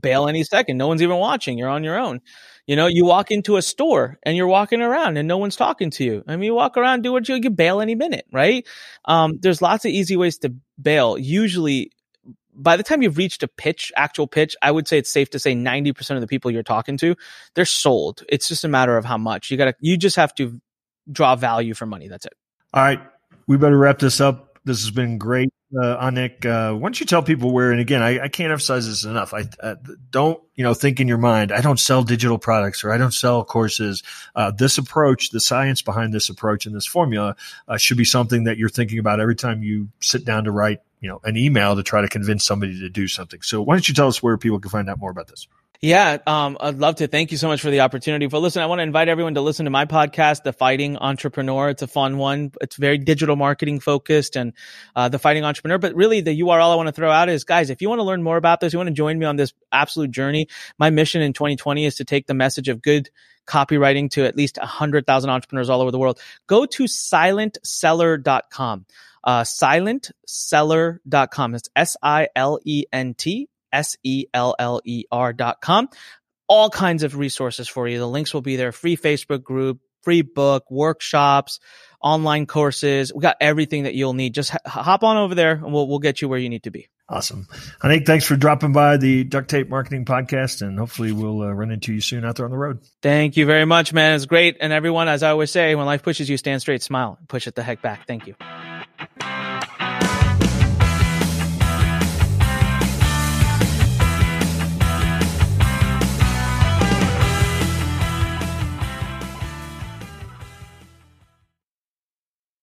Bail 0.00 0.26
any 0.26 0.42
second. 0.44 0.78
No 0.78 0.88
one's 0.88 1.02
even 1.02 1.16
watching. 1.16 1.58
You're 1.58 1.68
on 1.68 1.84
your 1.84 1.98
own. 1.98 2.20
You 2.66 2.76
know, 2.76 2.86
you 2.86 3.04
walk 3.04 3.30
into 3.30 3.56
a 3.56 3.62
store 3.62 4.18
and 4.22 4.36
you're 4.36 4.46
walking 4.46 4.80
around 4.80 5.16
and 5.16 5.26
no 5.26 5.38
one's 5.38 5.56
talking 5.56 5.90
to 5.90 6.04
you. 6.04 6.24
I 6.26 6.36
mean, 6.36 6.44
you 6.44 6.54
walk 6.54 6.76
around, 6.76 7.02
do 7.02 7.12
what 7.12 7.28
you, 7.28 7.36
you 7.36 7.50
bail 7.50 7.80
any 7.80 7.94
minute, 7.94 8.26
right? 8.32 8.66
Um, 9.04 9.38
there's 9.40 9.60
lots 9.60 9.84
of 9.84 9.90
easy 9.90 10.16
ways 10.16 10.38
to 10.38 10.54
bail. 10.80 11.18
Usually, 11.18 11.90
by 12.54 12.76
the 12.76 12.82
time 12.82 13.02
you've 13.02 13.16
reached 13.16 13.42
a 13.42 13.48
pitch, 13.48 13.92
actual 13.96 14.26
pitch, 14.26 14.56
I 14.62 14.70
would 14.70 14.86
say 14.86 14.98
it's 14.98 15.10
safe 15.10 15.30
to 15.30 15.38
say 15.38 15.54
90% 15.54 16.14
of 16.14 16.20
the 16.20 16.26
people 16.26 16.50
you're 16.50 16.62
talking 16.62 16.96
to, 16.98 17.16
they're 17.54 17.64
sold. 17.64 18.22
It's 18.28 18.48
just 18.48 18.64
a 18.64 18.68
matter 18.68 18.96
of 18.96 19.04
how 19.04 19.18
much. 19.18 19.50
You 19.50 19.56
gotta, 19.56 19.74
you 19.80 19.96
just 19.96 20.16
have 20.16 20.34
to 20.36 20.60
draw 21.10 21.36
value 21.36 21.74
for 21.74 21.86
money. 21.86 22.08
That's 22.08 22.26
it. 22.26 22.34
All 22.72 22.82
right. 22.82 23.00
We 23.46 23.56
better 23.56 23.78
wrap 23.78 23.98
this 23.98 24.20
up. 24.20 24.58
This 24.64 24.80
has 24.82 24.90
been 24.90 25.18
great 25.18 25.50
uh, 25.76 26.04
Anik, 26.04 26.44
uh, 26.44 26.74
why 26.74 26.80
don't 26.80 26.98
you 26.98 27.06
tell 27.06 27.22
people 27.22 27.52
where? 27.52 27.70
And 27.70 27.80
again, 27.80 28.02
I, 28.02 28.24
I 28.24 28.28
can't 28.28 28.50
emphasize 28.50 28.88
this 28.88 29.04
enough. 29.04 29.32
I 29.32 29.44
uh, 29.62 29.76
don't, 30.10 30.42
you 30.56 30.64
know, 30.64 30.74
think 30.74 30.98
in 30.98 31.06
your 31.06 31.18
mind. 31.18 31.52
I 31.52 31.60
don't 31.60 31.78
sell 31.78 32.02
digital 32.02 32.38
products 32.38 32.82
or 32.82 32.92
I 32.92 32.98
don't 32.98 33.14
sell 33.14 33.44
courses. 33.44 34.02
Uh, 34.34 34.50
this 34.50 34.78
approach, 34.78 35.30
the 35.30 35.40
science 35.40 35.80
behind 35.82 36.12
this 36.12 36.28
approach 36.28 36.66
and 36.66 36.74
this 36.74 36.86
formula, 36.86 37.36
uh, 37.68 37.76
should 37.76 37.96
be 37.96 38.04
something 38.04 38.44
that 38.44 38.58
you're 38.58 38.68
thinking 38.68 38.98
about 38.98 39.20
every 39.20 39.36
time 39.36 39.62
you 39.62 39.88
sit 40.00 40.24
down 40.24 40.44
to 40.44 40.50
write, 40.50 40.80
you 41.00 41.08
know, 41.08 41.20
an 41.24 41.36
email 41.36 41.76
to 41.76 41.82
try 41.82 42.00
to 42.00 42.08
convince 42.08 42.44
somebody 42.44 42.80
to 42.80 42.88
do 42.88 43.06
something. 43.06 43.40
So 43.42 43.62
why 43.62 43.74
don't 43.74 43.88
you 43.88 43.94
tell 43.94 44.08
us 44.08 44.22
where 44.22 44.36
people 44.36 44.58
can 44.58 44.70
find 44.70 44.90
out 44.90 44.98
more 44.98 45.10
about 45.10 45.28
this? 45.28 45.46
Yeah, 45.82 46.18
um, 46.26 46.58
I'd 46.60 46.76
love 46.76 46.96
to. 46.96 47.06
Thank 47.06 47.32
you 47.32 47.38
so 47.38 47.48
much 47.48 47.62
for 47.62 47.70
the 47.70 47.80
opportunity. 47.80 48.26
But 48.26 48.40
listen, 48.40 48.62
I 48.62 48.66
want 48.66 48.80
to 48.80 48.82
invite 48.82 49.08
everyone 49.08 49.32
to 49.36 49.40
listen 49.40 49.64
to 49.64 49.70
my 49.70 49.86
podcast, 49.86 50.42
The 50.42 50.52
Fighting 50.52 50.98
Entrepreneur. 50.98 51.70
It's 51.70 51.80
a 51.80 51.86
fun 51.86 52.18
one. 52.18 52.52
It's 52.60 52.76
very 52.76 52.98
digital 52.98 53.34
marketing 53.34 53.80
focused 53.80 54.36
and 54.36 54.52
uh, 54.94 55.08
The 55.08 55.18
Fighting 55.18 55.42
Entrepreneur. 55.42 55.78
But 55.78 55.94
really, 55.94 56.20
the 56.20 56.38
URL 56.38 56.72
I 56.72 56.74
want 56.74 56.88
to 56.88 56.92
throw 56.92 57.10
out 57.10 57.30
is, 57.30 57.44
guys, 57.44 57.70
if 57.70 57.80
you 57.80 57.88
want 57.88 58.00
to 58.00 58.02
learn 58.02 58.22
more 58.22 58.36
about 58.36 58.60
this, 58.60 58.74
you 58.74 58.78
want 58.78 58.88
to 58.88 58.94
join 58.94 59.18
me 59.18 59.24
on 59.24 59.36
this 59.36 59.54
absolute 59.72 60.10
journey. 60.10 60.48
My 60.78 60.90
mission 60.90 61.22
in 61.22 61.32
2020 61.32 61.86
is 61.86 61.94
to 61.94 62.04
take 62.04 62.26
the 62.26 62.34
message 62.34 62.68
of 62.68 62.82
good 62.82 63.08
copywriting 63.46 64.10
to 64.10 64.26
at 64.26 64.36
least 64.36 64.58
100,000 64.58 65.30
entrepreneurs 65.30 65.70
all 65.70 65.80
over 65.80 65.90
the 65.90 65.98
world. 65.98 66.20
Go 66.46 66.66
to 66.66 66.84
silentseller.com. 66.84 68.84
Uh, 69.24 69.44
silentseller.com. 69.44 71.54
It's 71.54 71.70
S 71.74 71.96
I 72.02 72.28
L 72.36 72.60
E 72.66 72.84
N 72.92 73.14
T 73.14 73.48
S 73.72 73.96
E 74.02 74.26
L 74.32 74.54
L 74.58 74.80
E 74.84 75.04
R 75.10 75.32
dot 75.32 75.60
com. 75.60 75.88
All 76.48 76.70
kinds 76.70 77.02
of 77.02 77.16
resources 77.16 77.68
for 77.68 77.86
you. 77.86 77.98
The 77.98 78.08
links 78.08 78.34
will 78.34 78.42
be 78.42 78.56
there. 78.56 78.72
Free 78.72 78.96
Facebook 78.96 79.42
group, 79.42 79.80
free 80.02 80.22
book, 80.22 80.70
workshops, 80.70 81.60
online 82.00 82.46
courses. 82.46 83.12
We 83.14 83.20
got 83.20 83.36
everything 83.40 83.84
that 83.84 83.94
you'll 83.94 84.14
need. 84.14 84.34
Just 84.34 84.52
hop 84.66 85.04
on 85.04 85.16
over 85.16 85.34
there 85.34 85.52
and 85.52 85.72
we'll, 85.72 85.86
we'll 85.86 85.98
get 86.00 86.20
you 86.20 86.28
where 86.28 86.38
you 86.38 86.48
need 86.48 86.64
to 86.64 86.70
be. 86.70 86.88
Awesome. 87.08 87.48
Anik, 87.82 88.06
thanks 88.06 88.24
for 88.24 88.36
dropping 88.36 88.72
by 88.72 88.96
the 88.96 89.24
Duct 89.24 89.50
Tape 89.50 89.68
Marketing 89.68 90.04
Podcast, 90.04 90.62
and 90.62 90.78
hopefully 90.78 91.10
we'll 91.10 91.42
uh, 91.42 91.50
run 91.50 91.72
into 91.72 91.92
you 91.92 92.00
soon 92.00 92.24
out 92.24 92.36
there 92.36 92.44
on 92.44 92.52
the 92.52 92.56
road. 92.56 92.84
Thank 93.02 93.36
you 93.36 93.46
very 93.46 93.64
much, 93.64 93.92
man. 93.92 94.14
It's 94.14 94.26
great. 94.26 94.58
And 94.60 94.72
everyone, 94.72 95.08
as 95.08 95.24
I 95.24 95.30
always 95.30 95.50
say, 95.50 95.74
when 95.74 95.86
life 95.86 96.04
pushes 96.04 96.30
you, 96.30 96.36
stand 96.36 96.60
straight, 96.60 96.84
smile, 96.84 97.18
push 97.26 97.48
it 97.48 97.56
the 97.56 97.64
heck 97.64 97.82
back. 97.82 98.06
Thank 98.06 98.28
you. 98.28 98.36